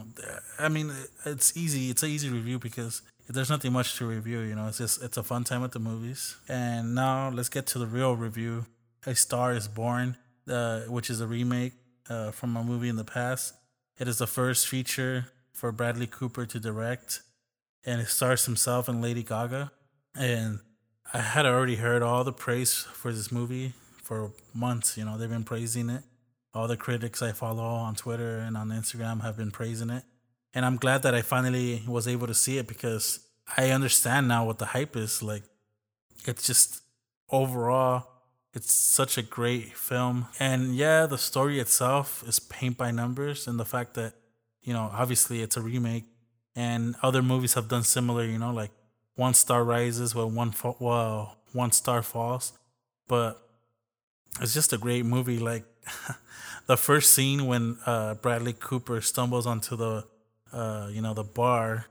I 0.59 0.69
mean, 0.69 0.93
it's 1.25 1.57
easy. 1.57 1.89
It's 1.89 2.03
an 2.03 2.09
easy 2.09 2.29
review 2.29 2.59
because 2.59 3.01
there's 3.27 3.49
nothing 3.49 3.73
much 3.73 3.97
to 3.97 4.05
review. 4.05 4.41
You 4.41 4.55
know, 4.55 4.67
it's 4.67 4.77
just 4.77 5.01
it's 5.01 5.17
a 5.17 5.23
fun 5.23 5.43
time 5.43 5.63
at 5.63 5.71
the 5.71 5.79
movies. 5.79 6.35
And 6.47 6.93
now 6.93 7.29
let's 7.29 7.49
get 7.49 7.65
to 7.67 7.79
the 7.79 7.87
real 7.87 8.15
review. 8.15 8.65
A 9.07 9.15
Star 9.15 9.53
Is 9.53 9.67
Born, 9.67 10.17
uh, 10.47 10.81
which 10.81 11.09
is 11.09 11.21
a 11.21 11.27
remake 11.27 11.73
uh, 12.09 12.31
from 12.31 12.55
a 12.57 12.63
movie 12.63 12.89
in 12.89 12.95
the 12.95 13.03
past. 13.03 13.53
It 13.99 14.07
is 14.07 14.17
the 14.17 14.27
first 14.27 14.67
feature 14.67 15.27
for 15.55 15.71
Bradley 15.71 16.07
Cooper 16.07 16.45
to 16.45 16.59
direct, 16.59 17.21
and 17.83 17.99
it 17.99 18.07
stars 18.07 18.45
himself 18.45 18.87
and 18.87 19.01
Lady 19.01 19.23
Gaga. 19.23 19.71
And 20.15 20.59
I 21.13 21.21
had 21.21 21.47
already 21.47 21.77
heard 21.77 22.03
all 22.03 22.23
the 22.23 22.31
praise 22.31 22.83
for 22.93 23.11
this 23.11 23.31
movie 23.31 23.73
for 24.03 24.31
months. 24.53 24.97
You 24.97 25.05
know, 25.05 25.17
they've 25.17 25.29
been 25.29 25.43
praising 25.43 25.89
it 25.89 26.03
all 26.55 26.67
the 26.69 26.77
critics 26.77 27.21
I 27.21 27.33
follow 27.33 27.63
on 27.63 27.95
Twitter 27.95 28.37
and 28.37 28.55
on 28.55 28.69
Instagram 28.69 29.21
have 29.21 29.35
been 29.35 29.51
praising 29.51 29.89
it. 29.89 30.03
And 30.53 30.65
I'm 30.65 30.77
glad 30.77 31.03
that 31.03 31.13
I 31.13 31.21
finally 31.21 31.83
was 31.85 32.07
able 32.07 32.27
to 32.27 32.33
see 32.33 32.57
it 32.57 32.65
because 32.65 33.19
I 33.57 33.71
understand 33.71 34.29
now 34.29 34.45
what 34.45 34.57
the 34.57 34.67
hype 34.67 34.95
is. 34.95 35.21
Like, 35.21 35.43
it's 36.25 36.47
just 36.47 36.81
overall, 37.29 38.07
it's 38.53 38.71
such 38.71 39.17
a 39.17 39.21
great 39.21 39.75
film. 39.75 40.27
And 40.39 40.75
yeah, 40.77 41.05
the 41.07 41.17
story 41.17 41.59
itself 41.59 42.23
is 42.25 42.39
paint 42.39 42.77
by 42.77 42.91
numbers, 42.91 43.47
and 43.47 43.59
the 43.59 43.65
fact 43.65 43.95
that, 43.95 44.13
you 44.65 44.73
know, 44.73 44.89
obviously 44.91 45.41
it's 45.41 45.55
a 45.55 45.61
remake, 45.61 46.03
and 46.55 46.95
other 47.01 47.21
movies 47.21 47.53
have 47.53 47.69
done 47.69 47.83
similar, 47.83 48.25
you 48.25 48.37
know, 48.37 48.51
like 48.51 48.71
One 49.15 49.33
Star 49.33 49.63
Rises, 49.63 50.13
where 50.13 50.25
one, 50.25 50.53
well, 50.79 51.37
one 51.53 51.71
star 51.71 52.01
falls. 52.01 52.51
But 53.07 53.41
it's 54.41 54.53
just 54.53 54.73
a 54.73 54.77
great 54.77 55.05
movie. 55.05 55.37
Like 55.37 55.63
the 56.65 56.75
first 56.75 57.13
scene 57.13 57.45
when 57.45 57.77
uh, 57.85 58.15
Bradley 58.15 58.53
Cooper 58.53 58.99
stumbles 58.99 59.45
onto 59.45 59.75
the, 59.75 60.03
uh, 60.51 60.89
you 60.91 61.01
know, 61.01 61.13
the 61.13 61.23
bar 61.23 61.85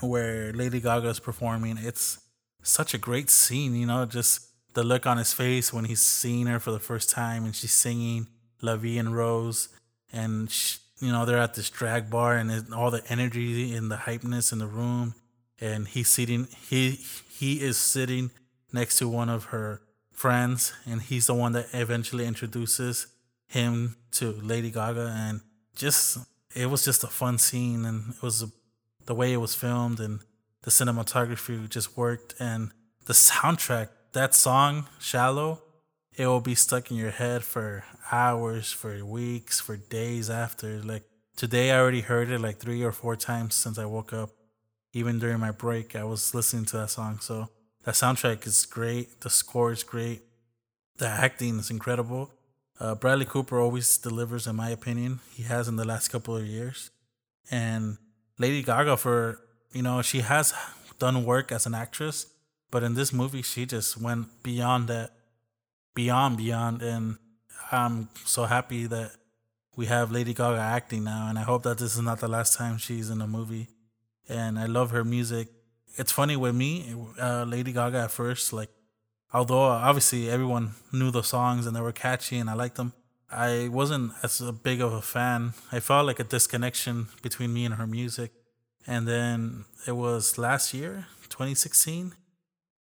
where 0.00 0.52
Lady 0.52 0.80
Gaga 0.80 1.08
is 1.08 1.20
performing. 1.20 1.76
It's 1.78 2.18
such 2.62 2.94
a 2.94 2.98
great 2.98 3.30
scene, 3.30 3.74
you 3.74 3.86
know, 3.86 4.06
just 4.06 4.48
the 4.74 4.84
look 4.84 5.06
on 5.06 5.16
his 5.16 5.32
face 5.32 5.72
when 5.72 5.86
he's 5.86 6.02
seeing 6.02 6.46
her 6.46 6.60
for 6.60 6.70
the 6.70 6.78
first 6.78 7.10
time 7.10 7.44
and 7.44 7.54
she's 7.56 7.72
singing 7.72 8.28
La 8.62 8.76
Vie 8.76 8.98
en 8.98 9.12
Rose, 9.12 9.68
and 10.12 10.50
she, 10.50 10.78
you 11.00 11.12
know 11.12 11.24
they're 11.24 11.38
at 11.38 11.54
this 11.54 11.70
drag 11.70 12.10
bar 12.10 12.36
and 12.36 12.72
all 12.74 12.90
the 12.90 13.02
energy 13.08 13.74
and 13.74 13.90
the 13.90 13.96
hypeness 13.96 14.52
in 14.52 14.58
the 14.58 14.66
room, 14.66 15.14
and 15.60 15.88
he's 15.88 16.08
sitting 16.08 16.48
he 16.68 16.92
he 17.28 17.60
is 17.60 17.76
sitting 17.76 18.30
next 18.72 18.98
to 18.98 19.08
one 19.08 19.28
of 19.28 19.46
her 19.46 19.82
friends, 20.12 20.72
and 20.86 21.02
he's 21.02 21.26
the 21.26 21.34
one 21.34 21.52
that 21.52 21.66
eventually 21.72 22.24
introduces 22.26 23.06
him 23.46 23.96
to 24.12 24.32
Lady 24.32 24.70
Gaga, 24.70 25.14
and 25.16 25.40
just 25.74 26.18
it 26.54 26.70
was 26.70 26.84
just 26.84 27.04
a 27.04 27.08
fun 27.08 27.38
scene, 27.38 27.84
and 27.84 28.14
it 28.14 28.22
was 28.22 28.42
a, 28.42 28.48
the 29.04 29.14
way 29.14 29.32
it 29.32 29.36
was 29.36 29.54
filmed, 29.54 30.00
and 30.00 30.20
the 30.62 30.70
cinematography 30.70 31.68
just 31.68 31.96
worked, 31.96 32.34
and 32.40 32.72
the 33.04 33.12
soundtrack. 33.12 33.88
That 34.12 34.34
song, 34.34 34.88
"Shallow," 34.98 35.62
it 36.16 36.26
will 36.26 36.40
be 36.40 36.54
stuck 36.54 36.90
in 36.90 36.96
your 36.96 37.10
head 37.10 37.44
for 37.44 37.84
hours, 38.10 38.72
for 38.72 39.04
weeks, 39.04 39.60
for 39.60 39.76
days 39.76 40.30
after. 40.30 40.80
Like 40.82 41.04
today, 41.36 41.70
I 41.70 41.78
already 41.78 42.00
heard 42.00 42.30
it 42.30 42.40
like 42.40 42.58
three 42.58 42.82
or 42.82 42.92
four 42.92 43.16
times 43.16 43.54
since 43.54 43.78
I 43.78 43.84
woke 43.84 44.12
up. 44.12 44.30
Even 44.92 45.18
during 45.18 45.38
my 45.38 45.50
break, 45.50 45.94
I 45.94 46.04
was 46.04 46.34
listening 46.34 46.64
to 46.66 46.78
that 46.78 46.90
song. 46.90 47.18
So 47.20 47.50
that 47.84 47.94
soundtrack 47.94 48.46
is 48.46 48.64
great. 48.64 49.20
The 49.20 49.28
score 49.28 49.72
is 49.72 49.82
great. 49.82 50.22
The 50.96 51.06
acting 51.06 51.58
is 51.58 51.70
incredible. 51.70 52.30
Uh, 52.80 52.94
Bradley 52.94 53.26
Cooper 53.26 53.60
always 53.60 53.98
delivers, 53.98 54.46
in 54.46 54.56
my 54.56 54.70
opinion. 54.70 55.20
He 55.34 55.42
has 55.42 55.68
in 55.68 55.76
the 55.76 55.84
last 55.84 56.08
couple 56.08 56.34
of 56.34 56.46
years. 56.46 56.90
And 57.50 57.98
Lady 58.38 58.62
Gaga, 58.62 58.96
for, 58.96 59.40
you 59.72 59.82
know, 59.82 60.00
she 60.00 60.20
has 60.20 60.54
done 60.98 61.24
work 61.24 61.52
as 61.52 61.66
an 61.66 61.74
actress, 61.74 62.26
but 62.70 62.82
in 62.82 62.94
this 62.94 63.12
movie, 63.12 63.42
she 63.42 63.66
just 63.66 64.00
went 64.00 64.42
beyond 64.42 64.88
that 64.88 65.15
beyond 65.96 66.36
beyond 66.36 66.82
and 66.82 67.16
i'm 67.72 68.08
so 68.24 68.44
happy 68.44 68.86
that 68.86 69.10
we 69.76 69.86
have 69.86 70.12
lady 70.12 70.32
gaga 70.32 70.60
acting 70.60 71.02
now 71.02 71.26
and 71.28 71.38
i 71.38 71.42
hope 71.42 71.64
that 71.64 71.78
this 71.78 71.96
is 71.96 72.02
not 72.02 72.20
the 72.20 72.28
last 72.28 72.56
time 72.56 72.78
she's 72.78 73.10
in 73.10 73.20
a 73.20 73.26
movie. 73.26 73.66
And 74.28 74.58
i 74.58 74.66
love 74.66 74.90
her 74.90 75.04
music. 75.04 75.48
It's 75.96 76.12
funny 76.12 76.36
with 76.36 76.54
me 76.54 76.94
uh, 77.20 77.44
lady 77.44 77.72
gaga 77.72 77.98
at 78.06 78.10
first 78.10 78.52
like 78.52 78.70
although 79.32 79.66
obviously 79.88 80.30
everyone 80.30 80.74
knew 80.92 81.10
the 81.10 81.22
songs 81.22 81.66
and 81.66 81.74
they 81.74 81.80
were 81.80 81.92
catchy 81.92 82.36
and 82.38 82.48
i 82.50 82.54
liked 82.54 82.76
them 82.76 82.92
i 83.30 83.68
wasn't 83.68 84.12
as 84.22 84.40
big 84.62 84.80
of 84.80 84.92
a 84.92 85.02
fan. 85.02 85.54
I 85.72 85.80
felt 85.80 86.06
like 86.06 86.20
a 86.20 86.24
disconnection 86.24 87.08
between 87.22 87.52
me 87.52 87.64
and 87.64 87.74
her 87.74 87.86
music. 87.86 88.30
And 88.86 89.08
then 89.08 89.64
it 89.86 89.96
was 90.04 90.38
last 90.38 90.74
year 90.74 91.06
2016 91.28 92.14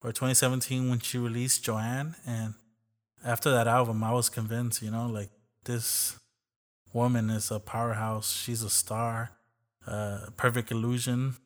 or 0.02 0.12
2017 0.12 0.88
when 0.88 0.98
she 1.00 1.18
released 1.18 1.62
joanne 1.62 2.14
and 2.26 2.54
after 3.24 3.50
that 3.50 3.68
album, 3.68 4.02
I 4.02 4.12
was 4.12 4.28
convinced, 4.28 4.82
you 4.82 4.90
know, 4.90 5.06
like 5.06 5.30
this 5.64 6.18
woman 6.92 7.30
is 7.30 7.50
a 7.50 7.60
powerhouse. 7.60 8.32
She's 8.32 8.62
a 8.62 8.70
star. 8.70 9.32
Uh, 9.86 10.26
Perfect 10.36 10.70
Illusion. 10.70 11.36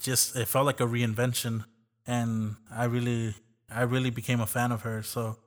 Just 0.00 0.36
it 0.36 0.48
felt 0.48 0.66
like 0.66 0.80
a 0.80 0.86
reinvention, 0.86 1.64
and 2.06 2.56
I 2.70 2.84
really, 2.84 3.34
I 3.70 3.82
really 3.82 4.10
became 4.10 4.40
a 4.40 4.46
fan 4.46 4.70
of 4.70 4.82
her. 4.82 5.02
So 5.02 5.38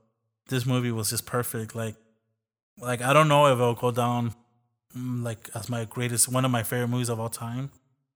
this 0.47 0.65
movie 0.65 0.91
was 0.91 1.11
just 1.11 1.25
perfect. 1.25 1.75
Like, 1.75 1.95
like 2.79 3.01
I 3.01 3.13
don't 3.13 3.27
know 3.27 3.45
if 3.47 3.53
it'll 3.53 3.75
go 3.75 3.91
down 3.91 4.33
mm, 4.97 5.23
like 5.23 5.49
as 5.53 5.69
my 5.69 5.85
greatest, 5.85 6.27
one 6.29 6.45
of 6.45 6.51
my 6.51 6.63
favorite 6.63 6.87
movies 6.87 7.09
of 7.09 7.19
all 7.19 7.29
time. 7.29 7.69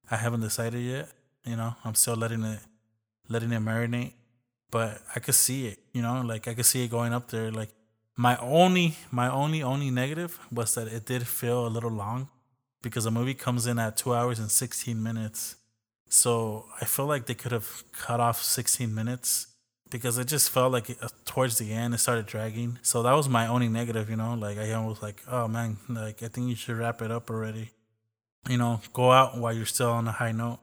I 0.10 0.18
haven't 0.18 0.42
decided 0.42 0.82
yet. 0.82 1.10
You 1.46 1.56
know, 1.56 1.76
I'm 1.86 1.94
still 1.94 2.16
letting 2.16 2.44
it, 2.44 2.60
letting 3.30 3.52
it 3.52 3.62
marinate 3.62 4.14
but 4.74 5.04
I 5.16 5.20
could 5.20 5.36
see 5.36 5.68
it, 5.68 5.78
you 5.94 6.02
know, 6.02 6.22
like 6.22 6.48
I 6.48 6.56
could 6.56 6.66
see 6.66 6.84
it 6.84 6.90
going 6.90 7.14
up 7.14 7.30
there. 7.30 7.52
Like 7.52 7.70
my 8.18 8.36
only, 8.38 8.96
my 9.12 9.30
only, 9.30 9.62
only 9.62 9.92
negative 9.92 10.40
was 10.52 10.74
that 10.74 10.88
it 10.88 11.06
did 11.06 11.28
feel 11.28 11.68
a 11.68 11.70
little 11.70 11.92
long 11.92 12.30
because 12.82 13.04
the 13.04 13.12
movie 13.12 13.36
comes 13.36 13.68
in 13.68 13.78
at 13.78 13.98
two 13.98 14.16
hours 14.16 14.40
and 14.40 14.50
16 14.50 15.02
minutes. 15.02 15.58
So 16.10 16.66
I 16.82 16.86
feel 16.86 17.06
like 17.06 17.28
they 17.28 17.36
could 17.36 17.52
have 17.52 17.84
cut 17.94 18.20
off 18.20 18.42
16 18.42 18.92
minutes 18.92 19.46
because 19.92 20.18
it 20.18 20.28
just 20.28 20.50
felt 20.50 20.72
like 20.72 20.90
it, 20.90 20.98
uh, 21.04 21.10
towards 21.24 21.60
the 21.60 21.72
end 21.72 21.94
it 21.94 22.00
started 22.00 22.26
dragging. 22.26 22.80
So 22.82 23.04
that 23.04 23.14
was 23.14 23.30
my 23.30 23.46
only 23.46 23.70
negative, 23.70 24.10
you 24.10 24.16
know, 24.16 24.34
like 24.34 24.58
I 24.58 24.84
was 24.84 25.04
like, 25.04 25.22
oh 25.28 25.48
man, 25.48 25.78
like 25.88 26.24
I 26.24 26.30
think 26.30 26.50
you 26.50 26.56
should 26.56 26.78
wrap 26.78 27.00
it 27.04 27.12
up 27.12 27.30
already. 27.30 27.70
You 28.50 28.58
know, 28.58 28.82
go 28.92 29.12
out 29.12 29.38
while 29.38 29.54
you're 29.54 29.68
still 29.68 29.92
on 29.92 30.08
a 30.08 30.12
high 30.12 30.32
note. 30.32 30.62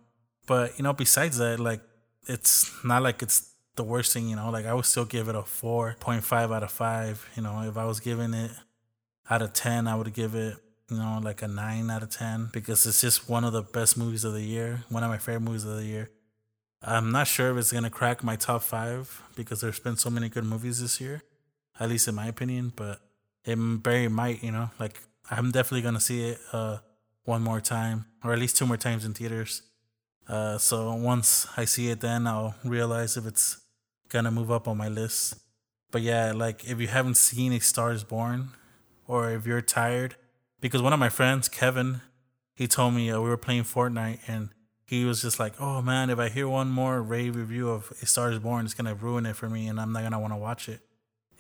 But, 0.49 0.77
you 0.79 0.83
know, 0.83 0.95
besides 0.95 1.39
that, 1.39 1.61
like 1.61 1.81
it's 2.27 2.69
not 2.85 3.05
like 3.05 3.23
it's 3.23 3.50
the 3.81 3.85
worst 3.85 4.13
thing, 4.13 4.29
you 4.29 4.37
know, 4.37 4.51
like 4.51 4.67
I 4.67 4.75
would 4.75 4.85
still 4.85 5.07
give 5.07 5.29
it 5.29 5.35
a 5.35 5.41
4.5 5.41 6.55
out 6.55 6.63
of 6.63 6.71
5. 6.71 7.31
You 7.35 7.43
know, 7.43 7.63
if 7.63 7.79
I 7.79 7.87
was 7.87 7.99
giving 7.99 8.35
it 8.35 8.51
out 9.31 9.41
of 9.41 9.55
10, 9.55 9.89
I 9.89 9.95
would 9.97 10.13
give 10.13 10.35
it, 10.35 10.59
you 10.91 10.99
know, 10.99 11.19
like 11.23 11.41
a 11.41 11.49
9 11.49 11.91
out 11.91 12.03
of 12.03 12.11
10 12.11 12.51
because 12.53 12.85
it's 12.85 13.01
just 13.01 13.27
one 13.27 13.43
of 13.43 13.55
the 13.55 13.63
best 13.63 13.97
movies 13.97 14.23
of 14.23 14.35
the 14.35 14.43
year, 14.43 14.85
one 14.91 15.03
of 15.03 15.09
my 15.09 15.17
favorite 15.17 15.41
movies 15.41 15.65
of 15.65 15.77
the 15.77 15.87
year. 15.87 16.11
I'm 16.83 17.11
not 17.11 17.27
sure 17.27 17.51
if 17.51 17.57
it's 17.57 17.73
going 17.73 17.85
to 17.85 17.91
crack 17.91 18.23
my 18.23 18.37
top 18.37 18.63
5 18.63 19.23
because 19.35 19.63
there's 19.63 19.81
been 19.81 19.97
so 19.97 20.11
many 20.11 20.29
good 20.29 20.45
movies 20.45 20.83
this 20.83 21.01
year, 21.01 21.23
at 21.79 21.89
least 21.89 22.07
in 22.07 22.15
my 22.15 22.27
opinion, 22.27 22.75
but 22.77 23.01
it 23.47 23.57
very 23.57 24.09
might, 24.09 24.43
you 24.43 24.53
know, 24.53 24.71
like 24.79 25.01
I'm 25.31 25.53
definitely 25.53 25.83
going 25.83 25.95
to 25.95 26.01
see 26.01 26.29
it 26.29 26.39
uh, 26.53 26.79
one 27.25 27.43
more 27.43 27.63
time 27.63 28.05
or 28.23 28.35
at 28.35 28.39
least 28.39 28.59
two 28.59 28.67
more 28.67 28.77
times 28.77 29.07
in 29.07 29.15
theaters. 29.15 29.63
Uh, 30.29 30.59
so 30.59 30.95
once 30.95 31.47
I 31.57 31.65
see 31.65 31.89
it, 31.89 32.01
then 32.01 32.27
I'll 32.27 32.55
realize 32.63 33.17
if 33.17 33.27
it's 33.27 33.60
gonna 34.11 34.31
move 34.31 34.51
up 34.51 34.69
on 34.69 34.77
my 34.77 34.89
list. 34.89 35.37
But 35.91 36.03
yeah, 36.03 36.33
like 36.33 36.65
if 36.69 36.81
you 36.81 36.89
haven't 36.89 37.17
seen 37.17 37.53
A 37.53 37.61
Star 37.61 37.93
Is 37.93 38.05
Born, 38.05 38.51
or 39.07 39.31
if 39.31 39.47
you're 39.47 39.63
tired, 39.63 40.17
because 40.61 40.83
one 40.83 40.93
of 40.93 41.01
my 41.01 41.09
friends, 41.09 41.49
Kevin, 41.49 42.03
he 42.55 42.67
told 42.67 42.95
me 42.95 43.11
uh, 43.11 43.21
we 43.21 43.29
were 43.29 43.37
playing 43.37 43.65
Fortnite 43.65 44.21
and 44.27 44.51
he 44.85 45.05
was 45.05 45.23
just 45.23 45.39
like, 45.39 45.55
"Oh 45.61 45.81
man, 45.81 46.11
if 46.11 46.19
I 46.19 46.29
hear 46.29 46.49
one 46.49 46.69
more 46.69 47.01
rave 47.01 47.37
review 47.37 47.71
of 47.71 47.93
A 48.03 48.07
Star 48.07 48.31
Is 48.31 48.39
Born, 48.39 48.65
it's 48.65 48.75
gonna 48.75 48.95
ruin 48.95 49.25
it 49.27 49.37
for 49.37 49.49
me, 49.49 49.69
and 49.69 49.81
I'm 49.81 49.93
not 49.93 50.03
gonna 50.03 50.21
want 50.21 50.33
to 50.33 50.39
watch 50.39 50.69
it." 50.69 50.81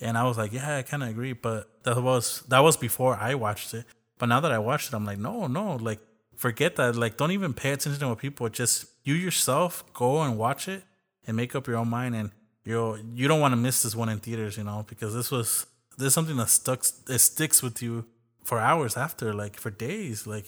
And 0.00 0.16
I 0.16 0.24
was 0.24 0.38
like, 0.38 0.52
"Yeah, 0.52 0.76
I 0.78 0.82
kind 0.82 1.02
of 1.02 1.10
agree," 1.10 1.32
but 1.32 1.82
that 1.84 2.00
was 2.02 2.42
that 2.48 2.60
was 2.60 2.76
before 2.76 3.16
I 3.16 3.34
watched 3.34 3.74
it. 3.74 3.84
But 4.18 4.26
now 4.26 4.40
that 4.40 4.52
I 4.52 4.58
watched 4.58 4.88
it, 4.88 4.94
I'm 4.94 5.04
like, 5.04 5.18
"No, 5.18 5.46
no, 5.46 5.76
like 5.76 6.00
forget 6.40 6.76
that. 6.76 6.96
Like, 6.96 7.18
don't 7.18 7.32
even 7.32 7.52
pay 7.52 7.72
attention 7.72 8.00
to 8.00 8.08
what 8.08 8.18
people. 8.18 8.48
Just 8.48 8.86
you 9.04 9.14
yourself 9.14 9.84
go 9.92 10.22
and 10.22 10.38
watch 10.38 10.68
it 10.68 10.82
and 11.26 11.36
make 11.36 11.54
up 11.54 11.66
your 11.66 11.76
own 11.76 11.88
mind. 11.88 12.14
And 12.14 12.30
you 12.64 12.98
you 13.14 13.28
don't 13.28 13.40
want 13.40 13.52
to 13.52 13.56
miss 13.56 13.82
this 13.82 13.94
one 13.94 14.08
in 14.08 14.18
theaters, 14.18 14.56
you 14.56 14.64
know, 14.64 14.84
because 14.88 15.14
this 15.14 15.30
was 15.30 15.66
this 15.96 16.08
is 16.08 16.14
something 16.14 16.36
that 16.36 16.48
stuck 16.48 16.84
it 17.08 17.18
sticks 17.18 17.62
with 17.62 17.82
you 17.82 18.06
for 18.44 18.58
hours 18.58 18.96
after, 18.96 19.32
like 19.32 19.58
for 19.58 19.70
days. 19.70 20.26
Like 20.26 20.46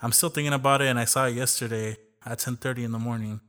I'm 0.00 0.12
still 0.12 0.28
thinking 0.28 0.52
about 0.52 0.82
it, 0.82 0.88
and 0.88 0.98
I 0.98 1.04
saw 1.04 1.26
it 1.26 1.34
yesterday 1.34 1.96
at 2.24 2.38
10:30 2.38 2.84
in 2.84 2.92
the 2.92 2.98
morning. 2.98 3.40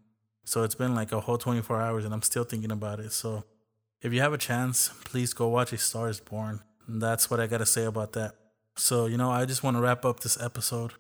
So 0.45 0.63
it's 0.63 0.75
been 0.75 0.95
like 0.95 1.11
a 1.11 1.19
whole 1.21 1.37
24 1.37 1.81
hours, 1.81 2.05
and 2.05 2.13
I'm 2.13 2.23
still 2.23 2.43
thinking 2.43 2.71
about 2.71 2.99
it. 2.99 3.11
So 3.11 3.43
if 4.01 4.13
you 4.13 4.21
have 4.21 4.33
a 4.33 4.37
chance, 4.37 4.89
please 5.03 5.33
go 5.33 5.47
watch 5.47 5.73
A 5.73 5.77
Star 5.77 6.09
Is 6.09 6.19
Born. 6.19 6.61
And 6.87 7.01
that's 7.01 7.29
what 7.29 7.39
I 7.39 7.47
gotta 7.47 7.65
say 7.65 7.85
about 7.85 8.13
that. 8.13 8.35
So 8.75 9.05
you 9.05 9.17
know, 9.17 9.29
I 9.29 9.45
just 9.45 9.63
want 9.63 9.77
to 9.77 9.81
wrap 9.81 10.05
up 10.05 10.21
this 10.21 10.41
episode 10.41 10.93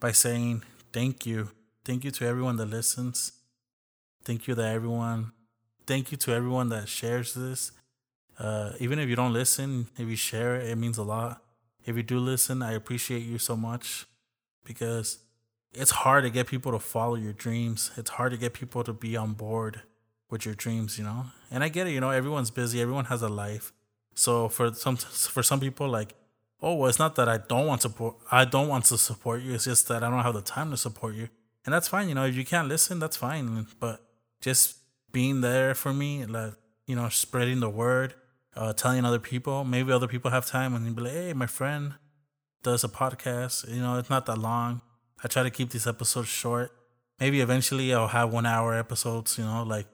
by 0.00 0.12
saying 0.12 0.62
thank 0.92 1.26
you, 1.26 1.50
thank 1.84 2.04
you 2.04 2.10
to 2.12 2.26
everyone 2.26 2.56
that 2.56 2.66
listens. 2.66 3.32
Thank 4.24 4.48
you 4.48 4.54
that 4.56 4.74
everyone 4.74 5.32
thank 5.88 6.12
you 6.12 6.18
to 6.18 6.32
everyone 6.32 6.68
that 6.68 6.86
shares 6.88 7.32
this. 7.32 7.72
Uh, 8.38 8.72
even 8.78 8.98
if 8.98 9.08
you 9.08 9.16
don't 9.16 9.32
listen, 9.32 9.88
if 9.96 10.06
you 10.06 10.16
share 10.16 10.56
it, 10.56 10.68
it 10.68 10.76
means 10.76 10.98
a 10.98 11.02
lot. 11.02 11.42
If 11.84 11.96
you 11.96 12.02
do 12.02 12.18
listen, 12.18 12.62
I 12.62 12.72
appreciate 12.72 13.22
you 13.22 13.38
so 13.38 13.56
much 13.56 14.06
because 14.64 15.18
it's 15.72 15.90
hard 15.90 16.24
to 16.24 16.30
get 16.30 16.46
people 16.46 16.70
to 16.72 16.78
follow 16.78 17.14
your 17.14 17.32
dreams. 17.32 17.90
It's 17.96 18.10
hard 18.10 18.32
to 18.32 18.38
get 18.38 18.52
people 18.52 18.84
to 18.84 18.92
be 18.92 19.16
on 19.16 19.32
board 19.32 19.82
with 20.30 20.44
your 20.44 20.54
dreams, 20.54 20.98
you 20.98 21.04
know. 21.04 21.26
And 21.50 21.64
I 21.64 21.68
get 21.70 21.86
it, 21.86 21.92
you 21.92 22.00
know, 22.00 22.10
everyone's 22.10 22.50
busy, 22.50 22.82
everyone 22.82 23.06
has 23.06 23.22
a 23.22 23.28
life. 23.28 23.72
So 24.14 24.48
for 24.48 24.74
some 24.74 24.96
for 24.96 25.42
some 25.42 25.58
people 25.58 25.88
like, 25.88 26.14
oh, 26.60 26.74
well, 26.74 26.88
it's 26.88 26.98
not 26.98 27.14
that 27.16 27.28
I 27.28 27.38
don't 27.38 27.66
want 27.66 27.80
to 27.80 27.88
support 27.88 28.16
I 28.30 28.44
don't 28.44 28.68
want 28.68 28.84
to 28.86 28.98
support 28.98 29.42
you. 29.42 29.54
It's 29.54 29.64
just 29.64 29.88
that 29.88 30.04
I 30.04 30.10
don't 30.10 30.22
have 30.22 30.34
the 30.34 30.42
time 30.42 30.70
to 30.70 30.76
support 30.76 31.14
you. 31.14 31.28
And 31.64 31.72
that's 31.72 31.88
fine, 31.88 32.08
you 32.08 32.14
know, 32.14 32.26
if 32.26 32.36
you 32.36 32.44
can't 32.44 32.68
listen, 32.68 32.98
that's 32.98 33.16
fine. 33.16 33.66
But 33.80 34.04
just 34.40 34.77
being 35.12 35.40
there 35.40 35.74
for 35.74 35.92
me, 35.92 36.24
like 36.26 36.54
you 36.86 36.96
know, 36.96 37.08
spreading 37.08 37.60
the 37.60 37.68
word, 37.68 38.14
uh, 38.56 38.72
telling 38.72 39.04
other 39.04 39.18
people. 39.18 39.64
Maybe 39.64 39.92
other 39.92 40.08
people 40.08 40.30
have 40.30 40.46
time 40.46 40.74
and 40.74 40.96
be 40.96 41.02
like, 41.02 41.12
"Hey, 41.12 41.32
my 41.32 41.46
friend 41.46 41.94
does 42.62 42.84
a 42.84 42.88
podcast. 42.88 43.68
You 43.72 43.80
know, 43.80 43.98
it's 43.98 44.10
not 44.10 44.26
that 44.26 44.38
long. 44.38 44.80
I 45.22 45.28
try 45.28 45.42
to 45.42 45.50
keep 45.50 45.70
these 45.70 45.86
episodes 45.86 46.28
short. 46.28 46.72
Maybe 47.20 47.40
eventually 47.40 47.92
I'll 47.92 48.08
have 48.08 48.32
one 48.32 48.46
hour 48.46 48.74
episodes. 48.74 49.38
You 49.38 49.44
know, 49.44 49.62
like 49.64 49.86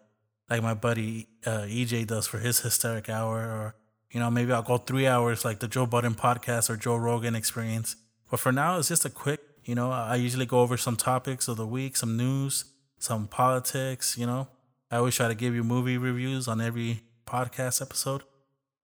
like 0.50 0.62
my 0.62 0.75
buddy 0.75 1.28
uh, 1.47 1.62
EJ 1.62 2.06
does 2.06 2.26
for 2.26 2.38
his 2.38 2.61
hysteric 2.61 3.09
hour, 3.09 3.38
or 3.38 3.75
You 4.11 4.21
know, 4.21 4.30
maybe 4.30 4.52
I'll 4.52 4.62
go 4.62 4.78
three 4.78 5.06
hours 5.09 5.44
like 5.44 5.59
the 5.59 5.68
Joe 5.68 5.87
Budden 5.87 6.14
podcast 6.14 6.71
or 6.71 6.76
Joe 6.76 6.97
Rogan 6.97 7.35
experience. 7.35 7.97
But 8.30 8.38
for 8.40 8.52
now, 8.52 8.78
it's 8.78 8.88
just 8.88 9.04
a 9.04 9.11
quick, 9.11 9.40
you 9.64 9.75
know, 9.75 9.90
I 9.90 10.16
usually 10.16 10.47
go 10.47 10.61
over 10.61 10.76
some 10.76 10.97
topics 10.97 11.49
of 11.49 11.56
the 11.56 11.66
week, 11.66 11.97
some 11.97 12.16
news, 12.16 12.64
some 12.99 13.26
politics, 13.26 14.16
you 14.16 14.26
know. 14.26 14.49
I 14.95 14.99
always 14.99 15.17
try 15.17 15.27
to 15.27 15.35
give 15.35 15.57
you 15.57 15.65
movie 15.65 15.99
reviews 15.99 16.47
on 16.47 16.61
every 16.61 17.01
podcast 17.27 17.83
episode. 17.83 18.23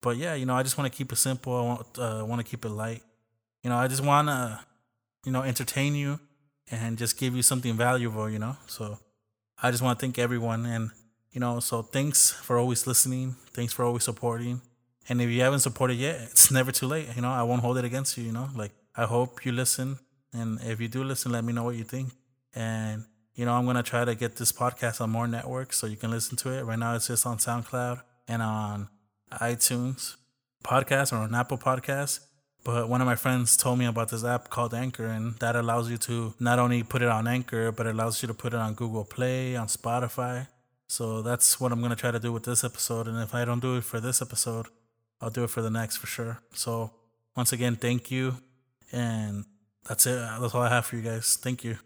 But 0.02 0.16
yeah, 0.16 0.34
you 0.34 0.44
know, 0.44 0.56
I 0.56 0.64
just 0.64 0.76
want 0.76 0.92
to 0.92 0.96
keep 0.96 1.12
it 1.12 1.16
simple. 1.16 1.54
I 1.54 1.62
want, 1.62 1.98
uh, 2.00 2.24
want 2.26 2.44
to 2.44 2.50
keep 2.50 2.64
it 2.64 2.70
light. 2.70 3.04
You 3.62 3.70
know, 3.70 3.76
I 3.76 3.86
just 3.86 4.02
want 4.02 4.26
to, 4.26 4.58
you 5.24 5.30
know, 5.30 5.42
entertain 5.42 5.94
you 5.94 6.18
and 6.68 6.98
just 6.98 7.16
give 7.16 7.36
you 7.36 7.42
something 7.42 7.76
valuable, 7.76 8.28
you 8.28 8.40
know. 8.40 8.56
So 8.66 8.98
I 9.62 9.70
just 9.70 9.84
want 9.84 10.00
to 10.00 10.04
thank 10.04 10.18
everyone. 10.18 10.66
And, 10.66 10.90
you 11.30 11.38
know, 11.38 11.60
so 11.60 11.80
thanks 11.80 12.32
for 12.32 12.58
always 12.58 12.88
listening. 12.88 13.36
Thanks 13.54 13.72
for 13.72 13.84
always 13.84 14.02
supporting. 14.02 14.62
And 15.08 15.22
if 15.22 15.30
you 15.30 15.42
haven't 15.42 15.60
supported 15.60 15.94
yet, 15.94 16.22
it's 16.22 16.50
never 16.58 16.72
too 16.72 16.88
late. 16.88 17.06
You 17.14 17.22
know, 17.22 17.30
I 17.30 17.44
won't 17.44 17.62
hold 17.62 17.78
it 17.78 17.84
against 17.84 18.18
you. 18.18 18.24
You 18.24 18.32
know, 18.32 18.48
like 18.56 18.72
I 18.96 19.04
hope 19.04 19.46
you 19.46 19.52
listen, 19.52 20.00
and 20.32 20.60
if 20.62 20.80
you 20.80 20.88
do 20.88 21.04
listen, 21.04 21.30
let 21.30 21.44
me 21.44 21.52
know 21.52 21.62
what 21.62 21.76
you 21.76 21.84
think. 21.84 22.10
And 22.52 23.04
you 23.40 23.46
know, 23.46 23.54
I'm 23.54 23.64
gonna 23.64 23.82
try 23.82 24.04
to 24.04 24.14
get 24.14 24.36
this 24.36 24.52
podcast 24.52 25.00
on 25.00 25.08
more 25.08 25.26
networks 25.26 25.78
so 25.78 25.86
you 25.86 25.96
can 25.96 26.10
listen 26.10 26.36
to 26.36 26.50
it. 26.50 26.62
Right 26.62 26.78
now, 26.78 26.94
it's 26.94 27.06
just 27.06 27.24
on 27.24 27.38
SoundCloud 27.38 28.02
and 28.28 28.42
on 28.42 28.90
iTunes 29.32 30.16
podcast 30.62 31.10
or 31.14 31.16
on 31.16 31.34
Apple 31.34 31.56
Podcasts. 31.56 32.20
But 32.64 32.90
one 32.90 33.00
of 33.00 33.06
my 33.06 33.14
friends 33.14 33.56
told 33.56 33.78
me 33.78 33.86
about 33.86 34.10
this 34.10 34.24
app 34.24 34.50
called 34.50 34.74
Anchor, 34.74 35.06
and 35.06 35.36
that 35.38 35.56
allows 35.56 35.90
you 35.90 35.96
to 35.96 36.34
not 36.38 36.58
only 36.58 36.82
put 36.82 37.00
it 37.00 37.08
on 37.08 37.26
Anchor, 37.26 37.72
but 37.72 37.86
it 37.86 37.94
allows 37.94 38.20
you 38.20 38.26
to 38.28 38.34
put 38.34 38.52
it 38.52 38.58
on 38.58 38.74
Google 38.74 39.06
Play, 39.06 39.56
on 39.56 39.68
Spotify. 39.68 40.46
So 40.86 41.22
that's 41.22 41.58
what 41.58 41.72
I'm 41.72 41.80
gonna 41.80 41.96
try 41.96 42.10
to 42.10 42.20
do 42.20 42.34
with 42.34 42.42
this 42.42 42.62
episode. 42.62 43.08
And 43.08 43.18
if 43.22 43.34
I 43.34 43.46
don't 43.46 43.60
do 43.60 43.78
it 43.78 43.84
for 43.84 44.00
this 44.00 44.20
episode, 44.20 44.66
I'll 45.18 45.30
do 45.30 45.44
it 45.44 45.48
for 45.48 45.62
the 45.62 45.70
next 45.70 45.96
for 45.96 46.08
sure. 46.08 46.42
So 46.52 46.90
once 47.34 47.54
again, 47.54 47.76
thank 47.76 48.10
you. 48.10 48.34
And 48.92 49.46
that's 49.88 50.04
it. 50.04 50.18
That's 50.38 50.54
all 50.54 50.60
I 50.60 50.68
have 50.68 50.84
for 50.84 50.96
you 50.96 51.02
guys. 51.02 51.38
Thank 51.40 51.64
you. 51.64 51.78